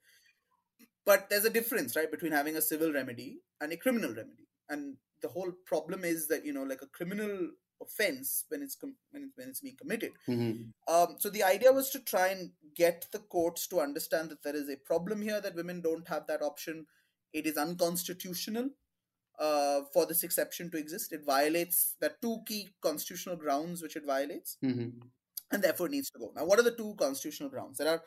But 1.06 1.28
there's 1.28 1.44
a 1.44 1.50
difference, 1.50 1.96
right, 1.96 2.10
between 2.10 2.32
having 2.32 2.56
a 2.56 2.62
civil 2.62 2.92
remedy 2.92 3.40
and 3.60 3.72
a 3.72 3.76
criminal 3.76 4.10
remedy. 4.10 4.48
And 4.68 4.96
the 5.20 5.28
whole 5.28 5.52
problem 5.66 6.04
is 6.04 6.28
that 6.28 6.44
you 6.44 6.52
know, 6.52 6.62
like 6.62 6.82
a 6.82 6.86
criminal 6.86 7.50
offense 7.82 8.44
when 8.48 8.62
it's 8.62 8.74
com- 8.74 8.96
when, 9.10 9.24
it's, 9.24 9.36
when 9.36 9.48
it's 9.48 9.60
being 9.60 9.76
committed. 9.76 10.12
Mm-hmm. 10.28 10.92
Um, 10.92 11.16
so 11.18 11.28
the 11.28 11.42
idea 11.42 11.72
was 11.72 11.90
to 11.90 11.98
try 12.00 12.28
and 12.28 12.50
get 12.74 13.06
the 13.12 13.18
courts 13.18 13.66
to 13.68 13.80
understand 13.80 14.30
that 14.30 14.42
there 14.42 14.56
is 14.56 14.68
a 14.68 14.76
problem 14.76 15.22
here 15.22 15.40
that 15.40 15.54
women 15.54 15.80
don't 15.80 16.08
have 16.08 16.26
that 16.28 16.42
option. 16.42 16.86
It 17.32 17.46
is 17.46 17.56
unconstitutional 17.56 18.70
uh, 19.38 19.82
for 19.92 20.06
this 20.06 20.22
exception 20.22 20.70
to 20.70 20.78
exist. 20.78 21.12
It 21.12 21.24
violates 21.24 21.96
the 22.00 22.12
two 22.22 22.38
key 22.46 22.70
constitutional 22.80 23.36
grounds 23.36 23.82
which 23.82 23.96
it 23.96 24.06
violates, 24.06 24.56
mm-hmm. 24.64 24.90
and 25.50 25.62
therefore 25.62 25.88
needs 25.88 26.10
to 26.10 26.18
go. 26.18 26.32
Now, 26.36 26.44
what 26.44 26.58
are 26.58 26.62
the 26.62 26.76
two 26.76 26.94
constitutional 26.98 27.48
grounds? 27.48 27.78
There 27.78 27.88
are 27.88 28.02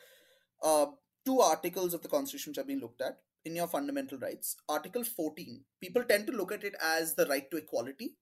uh, 0.62 0.86
two 1.24 1.40
articles 1.40 1.94
of 1.94 2.02
the 2.02 2.08
Constitution 2.08 2.50
which 2.50 2.56
have 2.56 2.66
been 2.66 2.80
looked 2.80 3.02
at 3.02 3.18
in 3.44 3.54
your 3.54 3.68
fundamental 3.68 4.18
rights. 4.18 4.56
Article 4.68 5.04
14, 5.04 5.64
people 5.80 6.04
tend 6.04 6.26
to 6.26 6.32
look 6.32 6.52
at 6.52 6.64
it 6.64 6.74
as 6.82 7.14
the 7.14 7.26
right 7.26 7.50
to 7.50 7.58
equality, 7.58 8.14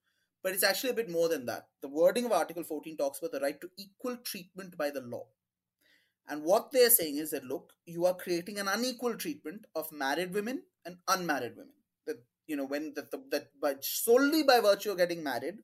but 0.43 0.53
it's 0.53 0.65
actually 0.65 0.91
a 0.91 0.95
bit 0.95 1.11
more 1.11 1.29
than 1.29 1.47
that. 1.47 1.69
The 1.83 1.89
wording 1.89 2.25
of 2.25 2.33
Article 2.33 2.65
14 2.65 2.97
talks 2.97 3.19
about 3.19 3.33
the 3.33 3.41
right 3.41 3.61
to 3.61 3.71
equal 3.79 4.17
treatment 4.19 4.77
by 4.77 4.91
the 4.91 5.01
law. 5.01 5.27
And 6.29 6.43
what 6.43 6.73
they're 6.73 6.91
saying 6.91 7.19
is 7.19 7.31
that, 7.31 7.45
look, 7.45 7.73
you 7.85 8.05
are 8.05 8.15
creating 8.15 8.59
an 8.59 8.67
unequal 8.67 9.15
treatment 9.15 9.65
of 9.77 9.93
married 9.93 10.35
women 10.35 10.65
and 10.85 10.97
unmarried 11.09 11.53
women 11.57 11.73
you 12.47 12.57
know 12.57 12.67
when 12.67 12.93
that 12.95 13.11
that 13.31 13.49
but 13.61 13.85
solely 13.85 14.43
by 14.43 14.61
virtue 14.61 14.91
of 14.91 14.99
getting 14.99 15.23
married 15.23 15.59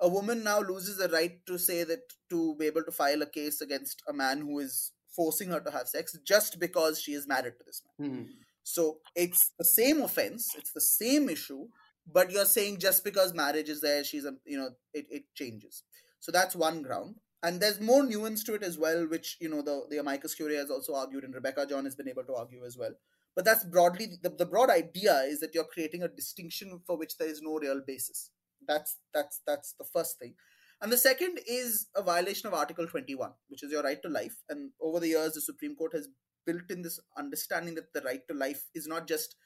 a 0.00 0.08
woman 0.08 0.44
now 0.44 0.60
loses 0.60 0.98
the 0.98 1.08
right 1.08 1.44
to 1.46 1.58
say 1.58 1.82
that 1.82 2.00
to 2.28 2.54
be 2.56 2.66
able 2.66 2.82
to 2.82 2.92
file 2.92 3.22
a 3.22 3.26
case 3.26 3.62
against 3.62 4.02
a 4.08 4.12
man 4.12 4.42
who 4.42 4.58
is 4.58 4.92
forcing 5.14 5.48
her 5.48 5.60
to 5.60 5.70
have 5.70 5.88
sex 5.88 6.16
just 6.24 6.58
because 6.60 7.00
she 7.00 7.12
is 7.12 7.26
married 7.26 7.54
to 7.58 7.64
this 7.64 7.82
man. 7.84 8.10
Mm-hmm. 8.10 8.30
so 8.62 8.98
it's 9.14 9.52
the 9.58 9.64
same 9.64 10.02
offense 10.02 10.54
it's 10.58 10.72
the 10.72 10.80
same 10.80 11.28
issue 11.30 11.66
but 12.12 12.30
you're 12.30 12.44
saying 12.44 12.78
just 12.78 13.04
because 13.04 13.34
marriage 13.34 13.68
is 13.68 13.80
there 13.80 14.04
she's 14.04 14.24
a 14.24 14.34
you 14.44 14.56
know 14.56 14.70
it, 14.94 15.06
it 15.10 15.24
changes. 15.34 15.82
So 16.20 16.32
that's 16.32 16.56
one 16.56 16.82
ground. 16.82 17.16
And 17.42 17.60
there's 17.60 17.80
more 17.80 18.02
nuance 18.02 18.42
to 18.44 18.54
it 18.54 18.62
as 18.62 18.78
well 18.78 19.06
which 19.06 19.36
you 19.40 19.48
know 19.48 19.62
the 19.62 19.86
the 19.90 19.98
amicus 19.98 20.34
curiae 20.34 20.56
has 20.56 20.70
also 20.70 20.94
argued 20.94 21.22
and 21.24 21.34
rebecca 21.34 21.66
john 21.68 21.84
has 21.84 21.94
been 21.94 22.08
able 22.08 22.24
to 22.24 22.34
argue 22.34 22.64
as 22.64 22.76
well 22.76 22.92
but 23.36 23.44
that's 23.44 23.64
broadly 23.64 24.08
the, 24.22 24.30
the 24.30 24.46
broad 24.46 24.70
idea 24.70 25.20
is 25.26 25.40
that 25.40 25.54
you're 25.54 25.64
creating 25.64 26.02
a 26.02 26.08
distinction 26.08 26.80
for 26.86 26.96
which 26.96 27.18
there 27.18 27.28
is 27.28 27.42
no 27.42 27.58
real 27.58 27.82
basis. 27.86 28.30
That's 28.66 28.96
that's 29.12 29.42
that's 29.46 29.74
the 29.78 29.84
first 29.84 30.18
thing. 30.18 30.34
And 30.80 30.90
the 30.90 30.96
second 30.96 31.40
is 31.46 31.88
a 31.94 32.02
violation 32.02 32.48
of 32.48 32.54
article 32.54 32.86
21 32.86 33.30
which 33.48 33.62
is 33.62 33.70
your 33.70 33.82
right 33.82 34.02
to 34.02 34.08
life. 34.08 34.42
And 34.48 34.70
over 34.80 34.98
the 34.98 35.08
years 35.08 35.34
the 35.34 35.42
supreme 35.42 35.76
court 35.76 35.92
has 35.92 36.08
built 36.46 36.70
in 36.70 36.80
this 36.80 36.98
understanding 37.18 37.74
that 37.74 37.92
the 37.92 38.00
right 38.00 38.26
to 38.28 38.34
life 38.34 38.64
is 38.74 38.86
not 38.86 39.06
just 39.06 39.36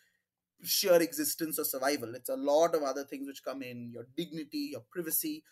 sheer 0.63 1.03
existence 1.03 1.59
or 1.59 1.65
survival. 1.65 2.15
It's 2.15 2.29
a 2.29 2.37
lot 2.37 2.77
of 2.77 2.83
other 2.83 3.05
things 3.05 3.27
which 3.27 3.43
come 3.45 3.63
in 3.63 3.91
your 3.93 4.07
dignity 4.17 4.71
your 4.73 4.85
privacy 4.93 5.43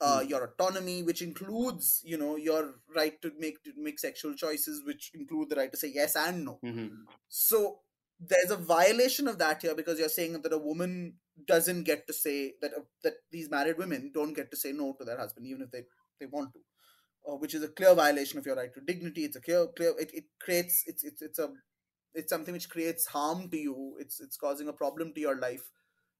uh, 0.00 0.20
mm. 0.20 0.28
your 0.28 0.44
autonomy, 0.44 1.02
which 1.02 1.22
includes, 1.22 2.02
you 2.04 2.18
know, 2.18 2.36
your 2.36 2.74
right 2.94 3.20
to 3.22 3.32
make 3.38 3.62
to 3.64 3.72
make 3.76 3.98
sexual 3.98 4.34
choices, 4.34 4.82
which 4.84 5.10
include 5.14 5.50
the 5.50 5.56
right 5.56 5.72
to 5.72 5.78
say 5.78 5.92
yes 5.94 6.16
and 6.16 6.44
no. 6.44 6.58
Mm-hmm. 6.64 6.88
So 7.28 7.80
there's 8.20 8.50
a 8.50 8.56
violation 8.56 9.28
of 9.28 9.38
that 9.38 9.62
here 9.62 9.74
because 9.74 9.98
you're 9.98 10.08
saying 10.08 10.40
that 10.40 10.52
a 10.52 10.58
woman 10.58 11.14
doesn't 11.46 11.84
get 11.84 12.06
to 12.06 12.12
say 12.12 12.54
that 12.62 12.72
uh, 12.72 12.80
that 13.02 13.14
these 13.30 13.50
married 13.50 13.78
women 13.78 14.10
don't 14.14 14.32
get 14.34 14.50
to 14.50 14.56
say 14.56 14.72
no 14.72 14.94
to 14.98 15.04
their 15.04 15.18
husband 15.18 15.46
even 15.46 15.62
if 15.62 15.70
they 15.70 15.82
they 16.18 16.26
want 16.26 16.52
to, 16.54 16.60
uh, 17.30 17.36
which 17.36 17.54
is 17.54 17.62
a 17.62 17.68
clear 17.68 17.94
violation 17.94 18.38
of 18.38 18.46
your 18.46 18.56
right 18.56 18.72
to 18.72 18.80
dignity. 18.80 19.24
It's 19.24 19.36
a 19.36 19.40
clear 19.40 19.66
clear 19.76 19.94
it, 19.98 20.10
it 20.14 20.24
creates 20.40 20.84
it's 20.86 21.04
it's 21.04 21.22
it's 21.22 21.38
a 21.38 21.50
it's 22.14 22.30
something 22.30 22.54
which 22.54 22.70
creates 22.70 23.06
harm 23.06 23.50
to 23.50 23.56
you. 23.56 23.96
It's 23.98 24.20
it's 24.20 24.36
causing 24.36 24.68
a 24.68 24.72
problem 24.72 25.12
to 25.14 25.20
your 25.20 25.38
life 25.38 25.70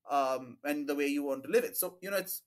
um 0.08 0.58
and 0.62 0.88
the 0.88 0.94
way 0.94 1.06
you 1.06 1.24
want 1.24 1.44
to 1.44 1.50
live 1.50 1.64
it. 1.64 1.76
So 1.76 1.96
you 2.00 2.10
know 2.10 2.18
it's 2.18 2.42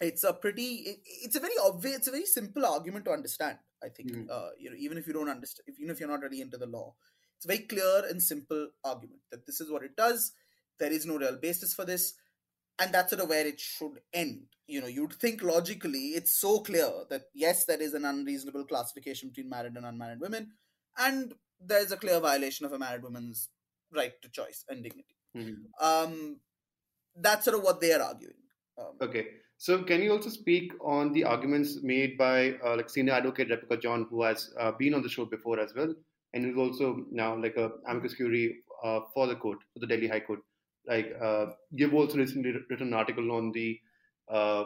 it's 0.00 0.24
a 0.24 0.32
pretty 0.32 0.98
it's 1.24 1.36
a 1.36 1.40
very 1.40 1.54
obvious 1.64 1.96
it's 1.96 2.08
a 2.08 2.12
very 2.12 2.26
simple 2.26 2.66
argument 2.66 3.04
to 3.04 3.10
understand 3.10 3.56
i 3.82 3.88
think. 3.88 4.12
Mm. 4.12 4.30
uh, 4.30 4.50
you 4.58 4.70
know 4.70 4.76
even 4.78 4.98
if 4.98 5.06
you 5.06 5.12
don't 5.12 5.28
understand 5.28 5.64
if, 5.66 5.78
even 5.78 5.90
if 5.90 6.00
you're 6.00 6.08
not 6.08 6.20
really 6.20 6.40
into 6.40 6.56
the 6.58 6.66
law 6.66 6.94
it's 7.36 7.44
a 7.44 7.48
very 7.48 7.60
clear 7.60 8.02
and 8.08 8.22
simple 8.22 8.68
argument 8.84 9.20
that 9.30 9.46
this 9.46 9.60
is 9.60 9.70
what 9.70 9.82
it 9.82 9.96
does 9.96 10.32
there 10.78 10.92
is 10.92 11.06
no 11.06 11.16
real 11.16 11.36
basis 11.36 11.74
for 11.74 11.84
this 11.84 12.14
and 12.78 12.92
that's 12.92 13.10
sort 13.10 13.22
of 13.22 13.30
where 13.30 13.46
it 13.46 13.58
should 13.58 14.00
end. 14.12 14.42
You 14.66 14.80
know 14.80 14.86
you'd 14.86 15.14
think 15.14 15.42
logically 15.42 16.08
it's 16.08 16.38
so 16.38 16.60
clear 16.60 16.90
that 17.08 17.22
yes 17.34 17.64
there 17.64 17.80
is 17.80 17.94
an 17.94 18.04
unreasonable 18.04 18.64
classification 18.64 19.28
between 19.28 19.48
married 19.48 19.76
and 19.76 19.86
unmarried 19.86 20.20
women 20.20 20.52
and 20.98 21.32
there's 21.60 21.92
a 21.92 21.96
clear 21.96 22.20
violation 22.20 22.66
of 22.66 22.72
a 22.72 22.78
married 22.78 23.02
woman's 23.02 23.48
right 23.94 24.12
to 24.22 24.28
choice 24.28 24.64
and 24.68 24.82
dignity. 24.82 25.14
Mm-hmm. 25.36 25.86
um, 25.86 26.40
that's 27.14 27.44
sort 27.44 27.58
of 27.58 27.62
what 27.62 27.80
they 27.80 27.92
are 27.92 28.02
arguing. 28.02 28.34
Um, 28.78 28.94
okay 29.00 29.26
so, 29.58 29.82
can 29.82 30.02
you 30.02 30.12
also 30.12 30.28
speak 30.28 30.72
on 30.80 31.12
the 31.12 31.24
arguments 31.24 31.82
made 31.82 32.18
by 32.18 32.52
uh, 32.64 32.76
like 32.76 32.90
senior 32.90 33.14
advocate 33.14 33.48
Rebecca 33.48 33.78
John, 33.78 34.06
who 34.10 34.22
has 34.22 34.52
uh, 34.60 34.72
been 34.72 34.92
on 34.94 35.02
the 35.02 35.08
show 35.08 35.24
before 35.24 35.58
as 35.58 35.72
well, 35.74 35.94
and 36.34 36.44
who's 36.44 36.58
also 36.58 37.06
now 37.10 37.40
like 37.40 37.56
a 37.56 37.70
amicus 37.88 38.14
curiae 38.14 38.56
uh, 38.84 39.00
for 39.14 39.26
the 39.26 39.34
court, 39.34 39.58
for 39.72 39.80
the 39.80 39.86
Delhi 39.86 40.08
High 40.08 40.20
Court. 40.20 40.40
Like 40.86 41.16
uh, 41.20 41.46
you've 41.70 41.94
also 41.94 42.18
recently 42.18 42.52
written 42.68 42.88
an 42.88 42.94
article 42.94 43.32
on 43.32 43.50
the 43.52 43.80
uh, 44.28 44.64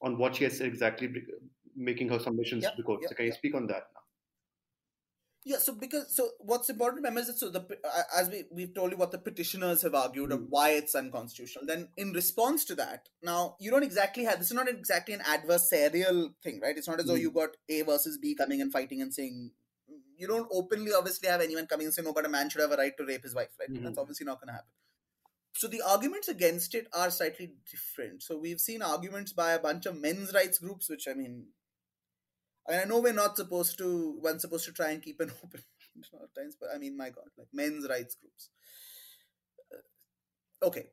on 0.00 0.18
what 0.18 0.36
she 0.36 0.44
has 0.44 0.56
said 0.56 0.66
exactly, 0.66 1.12
making 1.76 2.08
her 2.08 2.18
submissions 2.18 2.62
yeah, 2.62 2.70
to 2.70 2.76
the 2.78 2.82
court. 2.82 3.00
Yeah, 3.02 3.08
so, 3.08 3.14
can 3.16 3.26
you 3.26 3.32
yeah. 3.32 3.38
speak 3.38 3.54
on 3.54 3.66
that 3.66 3.88
now? 3.94 4.00
Yeah, 5.46 5.58
so 5.58 5.74
because 5.74 6.14
so 6.16 6.30
what's 6.40 6.70
important 6.70 6.96
to 6.96 7.00
remember 7.02 7.20
is 7.20 7.26
that 7.26 7.38
so 7.38 7.50
the 7.50 7.78
as 8.16 8.30
we 8.30 8.44
we've 8.50 8.74
told 8.74 8.92
you 8.92 8.96
what 8.96 9.12
the 9.12 9.18
petitioners 9.18 9.82
have 9.82 9.94
argued 9.94 10.32
of 10.32 10.40
Mm. 10.40 10.46
why 10.48 10.70
it's 10.70 10.94
unconstitutional. 10.94 11.66
Then 11.66 11.88
in 11.98 12.12
response 12.14 12.64
to 12.66 12.74
that, 12.76 13.10
now 13.22 13.56
you 13.60 13.70
don't 13.70 13.82
exactly 13.82 14.24
have 14.24 14.38
this 14.38 14.48
is 14.48 14.54
not 14.54 14.68
exactly 14.70 15.12
an 15.14 15.20
adversarial 15.20 16.34
thing, 16.42 16.60
right? 16.60 16.78
It's 16.78 16.88
not 16.88 16.98
as 16.98 17.06
though 17.06 17.14
Mm. 17.14 17.20
you 17.20 17.30
got 17.30 17.58
A 17.68 17.82
versus 17.82 18.16
B 18.16 18.34
coming 18.34 18.62
and 18.62 18.72
fighting 18.72 19.02
and 19.02 19.12
saying 19.12 19.52
you 20.16 20.26
don't 20.26 20.48
openly 20.50 20.92
obviously 20.94 21.28
have 21.28 21.42
anyone 21.42 21.66
coming 21.66 21.86
and 21.86 21.94
saying, 21.94 22.06
"No, 22.06 22.14
but 22.14 22.24
a 22.24 22.28
man 22.28 22.48
should 22.48 22.62
have 22.62 22.72
a 22.72 22.76
right 22.76 22.96
to 22.96 23.04
rape 23.04 23.24
his 23.24 23.34
wife," 23.34 23.50
right? 23.60 23.68
Mhm. 23.68 23.82
That's 23.84 23.98
obviously 23.98 24.24
not 24.24 24.40
going 24.40 24.48
to 24.48 24.54
happen. 24.54 24.70
So 25.56 25.68
the 25.68 25.82
arguments 25.82 26.28
against 26.28 26.74
it 26.74 26.88
are 26.92 27.10
slightly 27.10 27.54
different. 27.70 28.22
So 28.22 28.38
we've 28.38 28.60
seen 28.60 28.80
arguments 28.80 29.32
by 29.32 29.52
a 29.52 29.58
bunch 29.58 29.86
of 29.86 29.96
men's 29.96 30.32
rights 30.32 30.58
groups, 30.58 30.88
which 30.88 31.06
I 31.06 31.14
mean, 31.14 31.52
I, 32.68 32.84
know 32.84 33.00
we're 33.00 33.12
not 33.12 33.36
supposed 33.36 33.78
to. 33.78 34.18
One's 34.22 34.42
supposed 34.42 34.64
to 34.66 34.72
try 34.72 34.90
and 34.90 35.02
keep 35.02 35.20
an 35.20 35.30
open 35.44 35.60
times, 36.36 36.56
but 36.60 36.70
I 36.74 36.78
mean, 36.78 36.96
my 36.96 37.10
God, 37.10 37.24
like 37.38 37.48
men's 37.52 37.88
rights 37.88 38.14
groups. 38.16 38.50
Uh, 39.72 40.66
okay, 40.66 40.86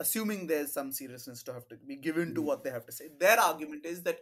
assuming 0.00 0.46
there's 0.46 0.72
some 0.72 0.92
seriousness 0.92 1.42
to 1.44 1.52
have 1.52 1.66
to 1.68 1.76
be 1.76 1.96
given 1.96 2.34
to 2.34 2.40
Mhm. 2.40 2.44
what 2.44 2.64
they 2.64 2.70
have 2.70 2.86
to 2.86 2.92
say, 2.92 3.08
their 3.18 3.38
argument 3.40 3.84
is 3.86 4.02
that, 4.02 4.20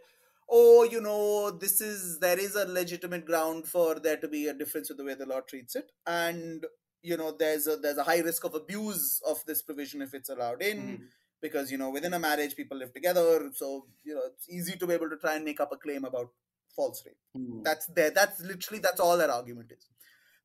oh, 0.49 0.83
you 0.83 1.01
know, 1.01 1.51
this 1.51 1.81
is 1.81 2.19
there 2.19 2.39
is 2.39 2.55
a 2.55 2.65
legitimate 2.65 3.25
ground 3.25 3.67
for 3.67 3.95
there 3.99 4.17
to 4.17 4.27
be 4.27 4.47
a 4.47 4.53
difference 4.53 4.89
with 4.89 4.97
the 4.97 5.03
way 5.03 5.13
the 5.15 5.25
law 5.25 5.41
treats 5.41 5.75
it, 5.75 5.91
and 6.05 6.65
you 7.01 7.17
know, 7.17 7.31
there's 7.31 7.67
a 7.67 7.75
there's 7.75 7.97
a 7.97 8.03
high 8.03 8.19
risk 8.19 8.45
of 8.45 8.55
abuse 8.55 9.21
of 9.27 9.43
this 9.45 9.61
provision 9.61 10.01
if 10.01 10.13
it's 10.13 10.29
allowed 10.29 10.61
in 10.61 10.79
Mhm. 10.99 11.07
because 11.41 11.69
you 11.69 11.77
know 11.77 11.89
within 11.89 12.13
a 12.13 12.19
marriage 12.19 12.55
people 12.55 12.77
live 12.77 12.93
together 12.93 13.51
so 13.53 13.85
you 14.05 14.15
know 14.15 14.21
it's 14.27 14.47
easy 14.49 14.77
to 14.77 14.87
be 14.87 14.93
able 14.93 15.09
to 15.09 15.17
try 15.17 15.35
and 15.35 15.43
make 15.43 15.59
up 15.59 15.73
a 15.73 15.77
claim 15.85 16.05
about 16.05 16.31
false 16.75 17.03
rape 17.05 17.19
Mhm. 17.37 17.63
that's 17.63 17.87
there 17.99 18.11
that's 18.11 18.41
literally 18.51 18.79
that's 18.87 18.99
all 18.99 19.17
their 19.17 19.31
argument 19.31 19.71
is 19.77 19.87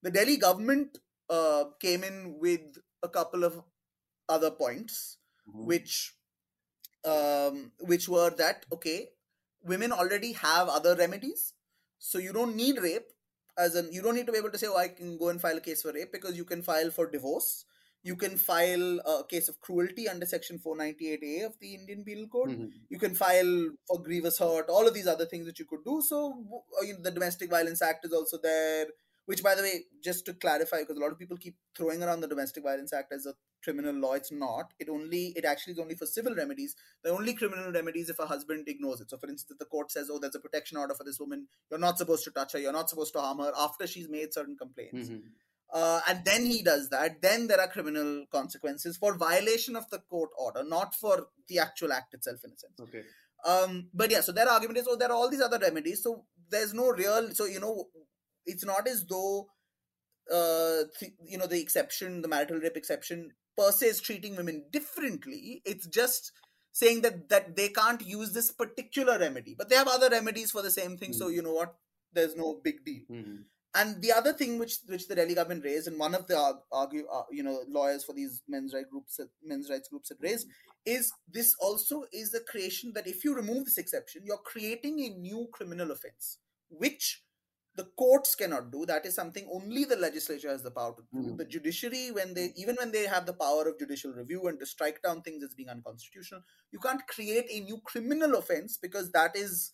the 0.03 0.11
delhi 0.11 0.37
government 0.37 0.99
uh, 1.31 1.65
came 1.81 2.05
in 2.05 2.39
with 2.39 2.79
a 3.03 3.09
couple 3.09 3.45
of 3.45 3.63
other 4.29 4.51
points 4.51 5.19
Mhm. 5.49 5.65
which 5.73 5.95
um, 7.05 7.73
which 7.81 8.09
were 8.09 8.31
that 8.31 8.67
okay 8.73 9.11
women 9.63 9.93
already 9.93 10.33
have 10.33 10.69
other 10.69 10.95
remedies 10.97 11.53
so 11.99 12.19
you 12.19 12.33
don't 12.33 12.57
need 12.57 12.81
rape 12.81 13.09
as 13.57 13.75
in 13.75 13.93
you 13.93 14.03
don't 14.03 14.15
need 14.15 14.27
to 14.27 14.33
be 14.33 14.39
able 14.39 14.51
to 14.51 14.59
say 14.59 14.67
oh 14.69 14.77
i 14.77 14.89
can 14.89 15.17
go 15.19 15.29
and 15.29 15.41
file 15.41 15.57
a 15.57 15.61
case 15.61 15.83
for 15.83 15.93
rape 15.93 16.13
because 16.13 16.37
you 16.37 16.45
can 16.45 16.63
file 16.63 16.91
for 16.91 17.11
divorce 17.11 17.65
you 18.03 18.15
can 18.17 18.37
file 18.37 19.01
a 19.13 19.25
case 19.29 19.49
of 19.49 19.61
cruelty 19.61 20.09
under 20.09 20.25
section 20.27 20.59
498a 20.59 21.45
of 21.47 21.59
the 21.61 21.75
indian 21.75 22.05
penal 22.05 22.29
code. 22.29 22.51
Mhm. 22.51 22.71
you 22.89 22.99
can 22.99 23.15
file 23.15 23.71
for 23.89 24.03
grievous 24.03 24.39
hurt 24.39 24.69
all 24.69 24.87
of 24.87 24.95
these 24.95 25.07
other 25.07 25.27
things 25.27 25.47
that 25.47 25.59
you 25.59 25.65
could 25.65 25.85
do. 25.85 26.01
So 26.07 26.19
uh, 26.81 26.85
you 26.87 26.95
know, 26.95 27.03
the 27.03 27.11
domestic 27.11 27.51
violence 27.51 27.83
act 27.83 28.05
is 28.07 28.13
also 28.13 28.39
there 28.39 28.87
which 29.27 29.43
by 29.43 29.55
the 29.55 29.63
way 29.63 29.73
just 30.03 30.25
to 30.27 30.33
clarify 30.33 30.79
because 30.81 30.97
a 30.97 31.01
lot 31.01 31.13
of 31.13 31.19
people 31.19 31.37
keep 31.37 31.57
throwing 31.77 32.03
around 32.03 32.21
the 32.21 32.29
domestic 32.29 32.63
violence 32.63 32.93
act 32.95 33.13
as 33.13 33.27
a 33.27 33.35
criminal 33.65 33.95
law 33.95 34.13
it's 34.15 34.31
not. 34.33 34.73
It 34.79 34.89
only 34.89 35.33
it 35.37 35.45
actually 35.45 35.73
is 35.75 35.79
only 35.81 35.97
for 35.97 36.07
civil 36.07 36.35
remedies. 36.35 36.77
The 37.03 37.11
only 37.11 37.35
criminal 37.35 37.73
remedies 37.73 38.09
if 38.09 38.19
a 38.21 38.27
husband 38.27 38.69
ignores 38.69 39.01
it. 39.03 39.11
So 39.11 39.19
for 39.19 39.29
instance 39.29 39.51
if 39.57 39.59
the 39.59 39.67
court 39.75 39.91
says 39.91 40.09
oh 40.11 40.19
there's 40.19 40.35
a 40.37 40.41
protection 40.47 40.79
order 40.79 40.95
for 40.95 41.05
this 41.05 41.19
woman. 41.21 41.49
You're 41.71 41.81
not 41.81 41.99
supposed 41.99 42.25
to 42.25 42.31
touch 42.31 42.53
her. 42.53 42.59
You're 42.61 42.73
not 42.81 42.89
supposed 42.89 43.13
to 43.15 43.21
harm 43.21 43.41
her 43.41 43.53
after 43.67 43.87
she's 43.87 44.09
made 44.09 44.33
certain 44.33 44.57
complaints. 44.57 45.09
Mhm. 45.11 45.23
Uh, 45.73 46.01
and 46.09 46.25
then 46.25 46.47
he 46.47 46.63
does 46.63 46.89
that, 46.91 47.21
then 47.23 47.47
there 47.47 47.61
are 47.61 47.69
criminal 47.69 48.25
consequences 48.33 48.97
for 48.97 49.17
violation 49.17 49.77
of 49.77 49.89
the 49.91 49.99
court 49.99 50.31
order, 50.39 50.63
not 50.65 50.95
for 50.95 51.27
the 51.49 51.59
actual 51.59 51.93
act 51.93 52.15
itself, 52.15 52.39
in 52.45 52.51
a 52.53 52.57
sense. 52.57 52.81
Okay. 52.81 53.03
Um, 53.47 53.89
but 53.95 54.11
yeah, 54.11 54.21
so 54.21 54.33
their 54.33 54.49
argument 54.49 54.79
is, 54.79 54.87
oh, 54.89 54.97
there 54.97 55.11
are 55.11 55.15
all 55.15 55.31
these 55.31 55.41
other 55.41 55.59
remedies, 55.59 56.03
so 56.03 56.25
there's 56.51 56.75
no 56.75 56.89
real, 56.91 57.31
so 57.33 57.45
you 57.45 57.61
know, 57.61 57.89
it's 58.47 58.65
not 58.65 58.89
as 58.89 59.05
though, 59.07 59.49
uh, 60.33 60.85
th- 60.99 61.13
you 61.25 61.39
know, 61.39 61.47
the 61.47 61.61
exception, 61.61 62.23
the 62.23 62.29
marital 62.29 62.59
rape 62.59 62.77
exception, 62.77 63.31
per 63.57 63.71
se 63.71 63.87
is 63.87 64.01
treating 64.01 64.37
women 64.37 64.65
differently. 64.73 65.63
It's 65.65 65.87
just 65.87 66.33
saying 66.73 67.01
that 67.03 67.29
that 67.29 67.57
they 67.57 67.69
can't 67.69 68.05
use 68.07 68.33
this 68.33 68.51
particular 68.53 69.19
remedy, 69.19 69.55
but 69.57 69.69
they 69.69 69.77
have 69.77 69.89
other 69.89 70.09
remedies 70.09 70.51
for 70.51 70.63
the 70.63 70.71
same 70.71 70.97
thing. 70.97 71.13
So 71.13 71.27
Mm. 71.29 71.33
you 71.35 71.43
know 71.43 71.55
what? 71.55 71.75
There's 72.13 72.37
no 72.37 72.61
big 72.63 72.85
deal. 72.85 73.03
Mhm. 73.11 73.45
And 73.75 74.01
the 74.01 74.13
other 74.13 74.33
thing 74.33 74.59
which 74.59 74.79
which 74.87 75.09
the 75.09 75.15
Delhi 75.15 75.35
government 75.35 75.65
raised, 75.65 75.89
and 75.89 75.99
one 75.99 76.15
of 76.15 76.27
the 76.27 76.59
argue 76.73 77.07
uh, 77.07 77.25
you 77.31 77.43
know 77.43 77.63
lawyers 77.69 78.05
for 78.05 78.15
these 78.15 78.43
men's 78.49 78.73
rights 78.75 78.89
groups 78.91 79.21
men's 79.43 79.69
rights 79.71 79.89
groups 79.89 80.09
had 80.09 80.19
raised, 80.21 80.47
is 80.87 81.13
this 81.31 81.55
also 81.61 82.05
is 82.13 82.31
the 82.33 82.41
creation 82.41 82.93
that 82.95 83.07
if 83.07 83.25
you 83.25 83.35
remove 83.35 83.67
this 83.67 83.79
exception, 83.79 84.23
you're 84.25 84.39
creating 84.39 85.01
a 85.01 85.11
new 85.11 85.49
criminal 85.53 85.91
offense, 85.91 86.39
which 86.71 87.23
the 87.77 87.85
courts 87.97 88.35
cannot 88.35 88.73
do. 88.73 88.85
That 88.87 89.07
is 89.07 89.15
something 89.15 89.49
only 89.53 89.85
the 89.85 89.97
legislature 89.97 90.49
has 90.49 90.63
the 90.63 90.71
power 90.71 90.95
to 90.97 91.03
do. 91.13 91.29
Mhm. 91.29 91.37
The 91.37 91.45
judiciary, 91.45 92.11
when 92.11 92.35
they 92.35 92.53
even 92.57 92.75
when 92.77 92.91
they 92.91 93.07
have 93.07 93.27
the 93.27 93.35
power 93.35 93.69
of 93.69 93.79
judicial 93.79 94.13
review 94.13 94.49
and 94.49 94.59
to 94.59 94.67
strike 94.67 95.03
down 95.03 95.23
things 95.23 95.45
as 95.45 95.55
being 95.55 95.69
unconstitutional, 95.69 96.43
you 96.73 96.81
can't 96.81 97.07
create 97.07 97.47
a 97.51 97.61
new 97.61 97.81
criminal 97.85 98.35
offense 98.35 98.79
because 98.79 99.13
that 99.13 99.37
is 99.37 99.71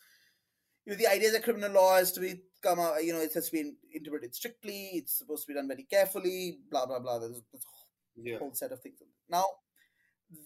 you 0.86 0.92
know, 0.92 0.98
the 0.98 1.06
idea 1.06 1.30
that 1.32 1.44
criminal 1.44 1.72
law 1.72 1.96
has 1.96 2.12
to 2.12 2.20
be 2.20 2.42
come 2.62 2.80
out, 2.80 3.04
you 3.04 3.12
know, 3.12 3.20
it 3.20 3.34
has 3.34 3.50
to 3.50 3.52
be 3.52 3.72
interpreted 3.92 4.34
strictly, 4.34 4.90
it's 4.94 5.18
supposed 5.18 5.46
to 5.46 5.52
be 5.52 5.54
done 5.54 5.68
very 5.68 5.84
carefully, 5.84 6.60
blah 6.70 6.86
blah 6.86 6.98
blah. 6.98 7.18
There's, 7.18 7.42
there's 7.52 7.64
a 7.64 8.30
Yeah. 8.30 8.38
whole 8.38 8.54
set 8.54 8.72
of 8.72 8.80
things. 8.82 8.98
Now, 9.28 9.44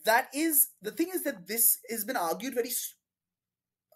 that 0.05 0.29
is 0.35 0.71
the 0.83 0.91
thing 0.93 1.11
is 1.15 1.25
that 1.25 1.47
this 1.47 1.79
has 1.91 2.05
been 2.05 2.17
argued 2.17 2.55
very. 2.55 2.71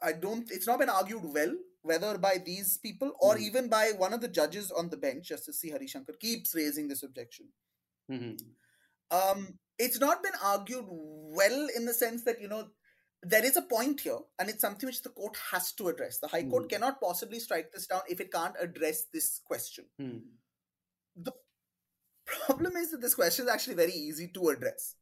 I 0.03 0.13
don't. 0.13 0.51
It's 0.51 0.67
not 0.67 0.79
been 0.81 0.89
argued 0.89 1.23
well, 1.25 1.55
whether 1.83 2.19
by 2.19 2.39
these 2.39 2.79
people 2.79 3.13
or 3.21 3.37
Mhm. 3.37 3.41
even 3.41 3.69
by 3.69 3.93
one 3.93 4.13
of 4.13 4.21
the 4.21 4.29
judges 4.29 4.71
on 4.71 4.91
the 4.91 4.97
bench, 4.97 5.29
Justice 5.29 5.61
C. 5.61 5.71
Hari 5.71 5.87
Shankar, 5.87 6.15
keeps 6.17 6.55
raising 6.55 6.89
this 6.89 7.03
objection 7.03 7.53
Mhm. 8.11 8.39
um, 9.11 9.59
it's 9.79 10.01
not 10.01 10.23
been 10.23 10.33
argued 10.43 10.87
well 10.89 11.69
in 11.77 11.85
the 11.87 11.95
sense 11.95 12.25
that 12.25 12.41
you 12.41 12.49
know 12.49 12.69
there 13.23 13.45
is 13.45 13.57
a 13.57 13.63
point 13.63 14.01
here 14.01 14.19
and 14.39 14.49
it's 14.51 14.61
something 14.61 14.87
which 14.89 15.03
the 15.03 15.09
court 15.11 15.37
has 15.51 15.73
to 15.73 15.89
address 15.89 16.19
the 16.19 16.29
high 16.29 16.43
court 16.43 16.65
Mhm. 16.65 16.69
cannot 16.69 17.01
possibly 17.01 17.39
strike 17.39 17.71
this 17.73 17.87
down 17.87 18.03
if 18.09 18.21
it 18.21 18.33
can't 18.33 18.57
address 18.61 19.05
this 19.05 19.41
question 19.45 19.87
Mhm. 19.99 20.39
the 21.17 21.33
problem 22.25 22.77
is 22.77 22.91
that 22.91 23.01
this 23.01 23.15
question 23.15 23.47
is 23.47 23.51
actually 23.53 23.75
very 23.75 23.93
easy 23.93 24.29
to 24.29 24.49
address 24.49 24.97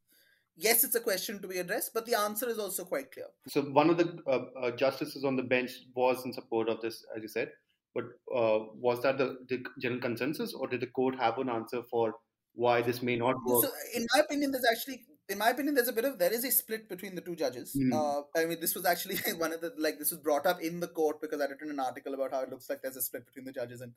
yes 0.56 0.84
it's 0.84 0.94
a 0.94 1.00
question 1.00 1.40
to 1.40 1.48
be 1.48 1.58
addressed 1.58 1.92
but 1.94 2.06
the 2.06 2.14
answer 2.14 2.48
is 2.48 2.58
also 2.58 2.84
quite 2.84 3.10
clear 3.12 3.28
So 3.48 3.62
one 3.62 3.90
of 3.90 3.98
the 3.98 4.22
uh, 4.26 4.44
uh, 4.66 4.70
justices 4.76 5.24
on 5.24 5.36
the 5.36 5.42
bench 5.42 5.72
was 5.94 6.24
in 6.24 6.32
support 6.32 6.68
of 6.68 6.80
this, 6.80 7.04
as 7.16 7.22
you 7.22 7.28
said. 7.28 7.52
But 7.94 8.04
uh, 8.34 8.58
was 8.86 9.02
that 9.02 9.18
the, 9.18 9.38
the 9.48 9.64
general 9.80 10.00
consensus, 10.00 10.52
or 10.54 10.68
did 10.68 10.80
the 10.80 10.86
court 10.86 11.16
have 11.16 11.38
an 11.38 11.48
answer 11.48 11.82
for 11.82 12.14
why 12.54 12.82
this 12.82 13.02
may 13.02 13.16
not 13.16 13.34
work? 13.44 13.64
so 13.64 13.70
in 13.94 14.06
my 14.14 14.20
opinion 14.20 14.52
there's 14.52 14.68
actually 14.70 15.04
in 15.32 15.38
my 15.42 15.48
opinion 15.50 15.74
there's 15.74 15.88
a 15.92 15.96
bit 15.98 16.04
of 16.08 16.18
there 16.22 16.32
is 16.38 16.44
a 16.44 16.50
split 16.50 16.88
between 16.92 17.14
the 17.18 17.24
two 17.28 17.36
judges 17.42 17.72
Hmm. 17.80 17.92
uh, 17.98 18.20
i 18.40 18.44
mean 18.50 18.60
this 18.64 18.74
was 18.78 18.86
actually 18.92 19.16
one 19.44 19.52
of 19.56 19.60
the 19.64 19.72
like 19.86 19.98
this 20.00 20.10
was 20.14 20.20
brought 20.28 20.46
up 20.52 20.60
in 20.70 20.80
the 20.84 20.88
court 21.00 21.20
because 21.24 21.40
i 21.40 21.48
written 21.52 21.70
an 21.76 21.80
article 21.88 22.14
about 22.18 22.32
how 22.36 22.40
it 22.46 22.50
looks 22.54 22.68
like 22.72 22.82
there's 22.82 23.00
a 23.02 23.06
split 23.08 23.26
between 23.30 23.46
the 23.50 23.56
judges 23.60 23.80
and 23.86 23.94